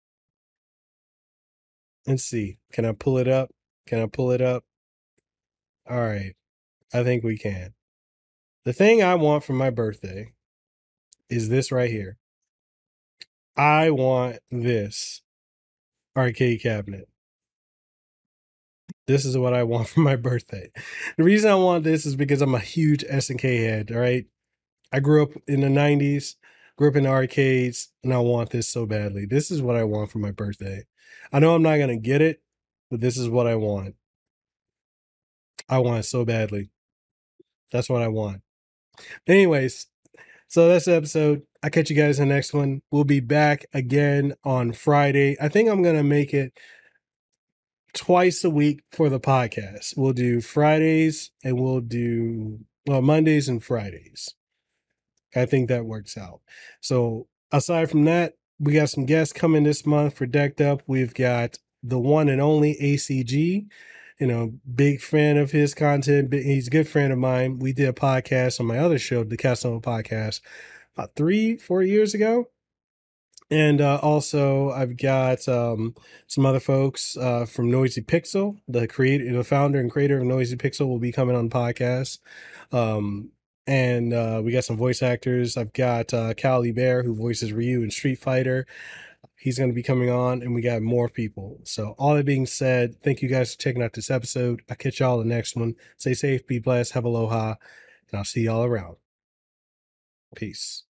Let's 2.08 2.24
see. 2.24 2.58
Can 2.72 2.86
I 2.86 2.94
pull 2.94 3.18
it 3.18 3.28
up? 3.28 3.50
Can 3.88 4.02
I 4.02 4.08
pull 4.08 4.32
it 4.32 4.42
up? 4.42 4.64
All 5.90 6.00
right. 6.00 6.36
I 6.94 7.04
think 7.04 7.24
we 7.24 7.38
can. 7.38 7.74
The 8.66 8.74
thing 8.74 9.02
I 9.04 9.16
want 9.16 9.44
for 9.44 9.54
my 9.54 9.70
birthday 9.70 10.34
is 11.30 11.50
this 11.50 11.72
right 11.72 11.90
here. 11.90 12.18
I 13.56 13.92
want 13.92 14.40
this 14.52 15.22
arcade 16.16 16.62
cabinet. 16.62 17.08
This 19.08 19.26
is 19.26 19.38
what 19.38 19.54
I 19.54 19.64
want 19.64 19.88
for 19.90 20.02
my 20.02 20.16
birthday. 20.16 20.72
The 21.18 21.24
reason 21.24 21.52
I 21.52 21.56
want 21.56 21.84
this 21.84 22.06
is 22.06 22.16
because 22.16 22.42
I'm 22.42 22.56
a 22.56 22.60
huge 22.60 23.04
SNK 23.04 23.42
head, 23.60 23.92
all 23.92 24.00
right? 24.00 24.26
I 24.92 25.00
grew 25.00 25.24
up 25.24 25.32
in 25.48 25.62
the 25.62 25.68
90s, 25.68 26.36
grew 26.78 26.90
up 26.90 26.96
in 26.96 27.06
arcades, 27.06 27.90
and 28.04 28.14
I 28.14 28.20
want 28.20 28.50
this 28.50 28.68
so 28.68 28.86
badly. 28.86 29.26
This 29.26 29.52
is 29.52 29.62
what 29.62 29.76
I 29.76 29.84
want 29.84 30.12
for 30.12 30.20
my 30.20 30.32
birthday. 30.32 30.86
I 31.32 31.40
know 31.40 31.54
I'm 31.54 31.62
not 31.62 31.78
going 31.78 31.90
to 31.90 31.98
get 31.98 32.22
it, 32.22 32.42
but 32.90 33.02
this 33.02 33.18
is 33.18 33.30
what 33.30 33.46
I 33.46 33.56
want. 33.56 33.96
I 35.68 35.80
want 35.80 36.00
it 36.00 36.04
so 36.04 36.26
badly. 36.26 36.72
That's 37.72 37.90
what 37.90 38.02
I 38.02 38.08
want. 38.08 38.42
Anyways, 39.28 39.88
so 40.48 40.68
that's 40.68 40.86
the 40.86 40.96
episode. 40.96 41.44
I 41.62 41.70
catch 41.70 41.90
you 41.90 41.96
guys 41.96 42.20
in 42.20 42.28
the 42.28 42.34
next 42.34 42.54
one. 42.54 42.82
We'll 42.92 43.04
be 43.04 43.20
back 43.20 43.66
again 43.74 44.34
on 44.44 44.72
Friday. 44.74 45.38
I 45.42 45.50
think 45.50 45.70
I'm 45.70 45.84
going 45.84 45.98
to 45.98 46.04
make 46.04 46.34
it 46.34 46.58
twice 47.94 48.44
a 48.44 48.50
week 48.50 48.82
for 48.92 49.10
the 49.10 49.20
podcast. 49.20 49.96
We'll 49.98 50.14
do 50.14 50.42
Fridays 50.42 51.32
and 51.44 51.60
we'll 51.60 51.82
do 51.82 52.60
well 52.88 53.02
Mondays 53.02 53.50
and 53.50 53.64
Fridays. 53.64 54.34
I 55.36 55.46
think 55.46 55.70
that 55.70 55.86
works 55.86 56.18
out. 56.18 56.42
So 56.82 57.28
aside 57.52 57.90
from 57.90 58.06
that, 58.06 58.34
we 58.60 58.74
got 58.74 58.90
some 58.90 59.06
guests 59.06 59.34
coming 59.34 59.64
this 59.64 59.86
month 59.86 60.16
for 60.18 60.26
Decked 60.26 60.62
Up. 60.62 60.82
We've 60.88 61.14
got 61.14 61.58
the 61.84 62.00
one 62.00 62.28
and 62.30 62.42
only 62.42 62.76
ACG. 62.82 63.68
You 64.20 64.28
know, 64.28 64.54
big 64.76 65.02
fan 65.02 65.38
of 65.38 65.52
his 65.52 65.74
content. 65.74 66.34
He's 66.34 66.68
a 66.68 66.72
good 66.72 66.88
friend 66.88 67.14
of 67.14 67.20
mine. 67.20 67.60
We 67.60 67.72
did 67.72 67.88
a 67.88 67.94
podcast 67.94 68.60
on 68.60 68.66
my 68.66 68.78
other 68.78 69.00
show, 69.00 69.24
the 69.24 69.38
Kasanova 69.38 69.82
Podcast, 69.82 70.42
about 70.96 71.16
three, 71.16 71.56
four 71.56 71.82
years 71.82 72.14
ago. 72.14 72.50
And 73.52 73.82
uh, 73.82 74.00
also, 74.02 74.70
I've 74.70 74.98
got 74.98 75.48
um, 75.48 75.96
some 76.28 76.46
other 76.46 76.60
folks 76.60 77.18
uh, 77.18 77.46
from 77.46 77.72
Noisy 77.72 78.02
Pixel. 78.02 78.58
The 78.68 78.88
creator, 78.88 79.32
the 79.32 79.44
founder 79.44 79.80
and 79.80 79.90
creator 79.90 80.20
of 80.20 80.26
Noisy 80.26 80.56
Pixel, 80.56 80.88
will 80.88 81.00
be 81.00 81.12
coming 81.12 81.36
on 81.36 81.50
the 81.50 81.56
podcast. 81.56 82.20
Um, 82.72 83.32
and 83.66 84.14
uh, 84.14 84.42
we 84.44 84.52
got 84.52 84.66
some 84.66 84.78
voice 84.78 85.02
actors. 85.02 85.58
I've 85.58 85.74
got 85.74 86.14
uh, 86.14 86.34
Kyle 86.36 86.64
Hebert, 86.64 87.06
who 87.06 87.16
voices 87.16 87.54
Ryu 87.54 87.82
in 87.82 87.90
Street 87.90 88.20
Fighter. 88.20 88.68
He's 89.40 89.58
going 89.58 89.70
to 89.70 89.76
be 89.76 89.84
coming 89.84 90.10
on, 90.10 90.42
and 90.42 90.54
we 90.54 90.62
got 90.62 90.82
more 90.82 91.08
people. 91.08 91.62
So, 91.64 91.96
all 91.98 92.16
that 92.16 92.26
being 92.26 92.46
said, 92.46 93.02
thank 93.02 93.22
you 93.22 93.30
guys 93.30 93.56
for 93.56 93.62
checking 93.62 93.82
out 93.82 93.94
this 93.94 94.12
episode. 94.12 94.62
I'll 94.70 94.76
catch 94.76 95.00
y'all 95.00 95.22
in 95.22 95.30
the 95.30 95.34
next 95.34 95.56
one. 95.56 95.76
Stay 95.96 96.14
safe, 96.14 96.46
be 96.46 96.60
blessed, 96.60 96.92
have 96.92 97.06
aloha, 97.06 97.56
and 98.12 98.18
I'll 98.18 98.26
see 98.26 98.42
y'all 98.42 98.66
around. 98.66 98.98
Peace. 100.36 100.84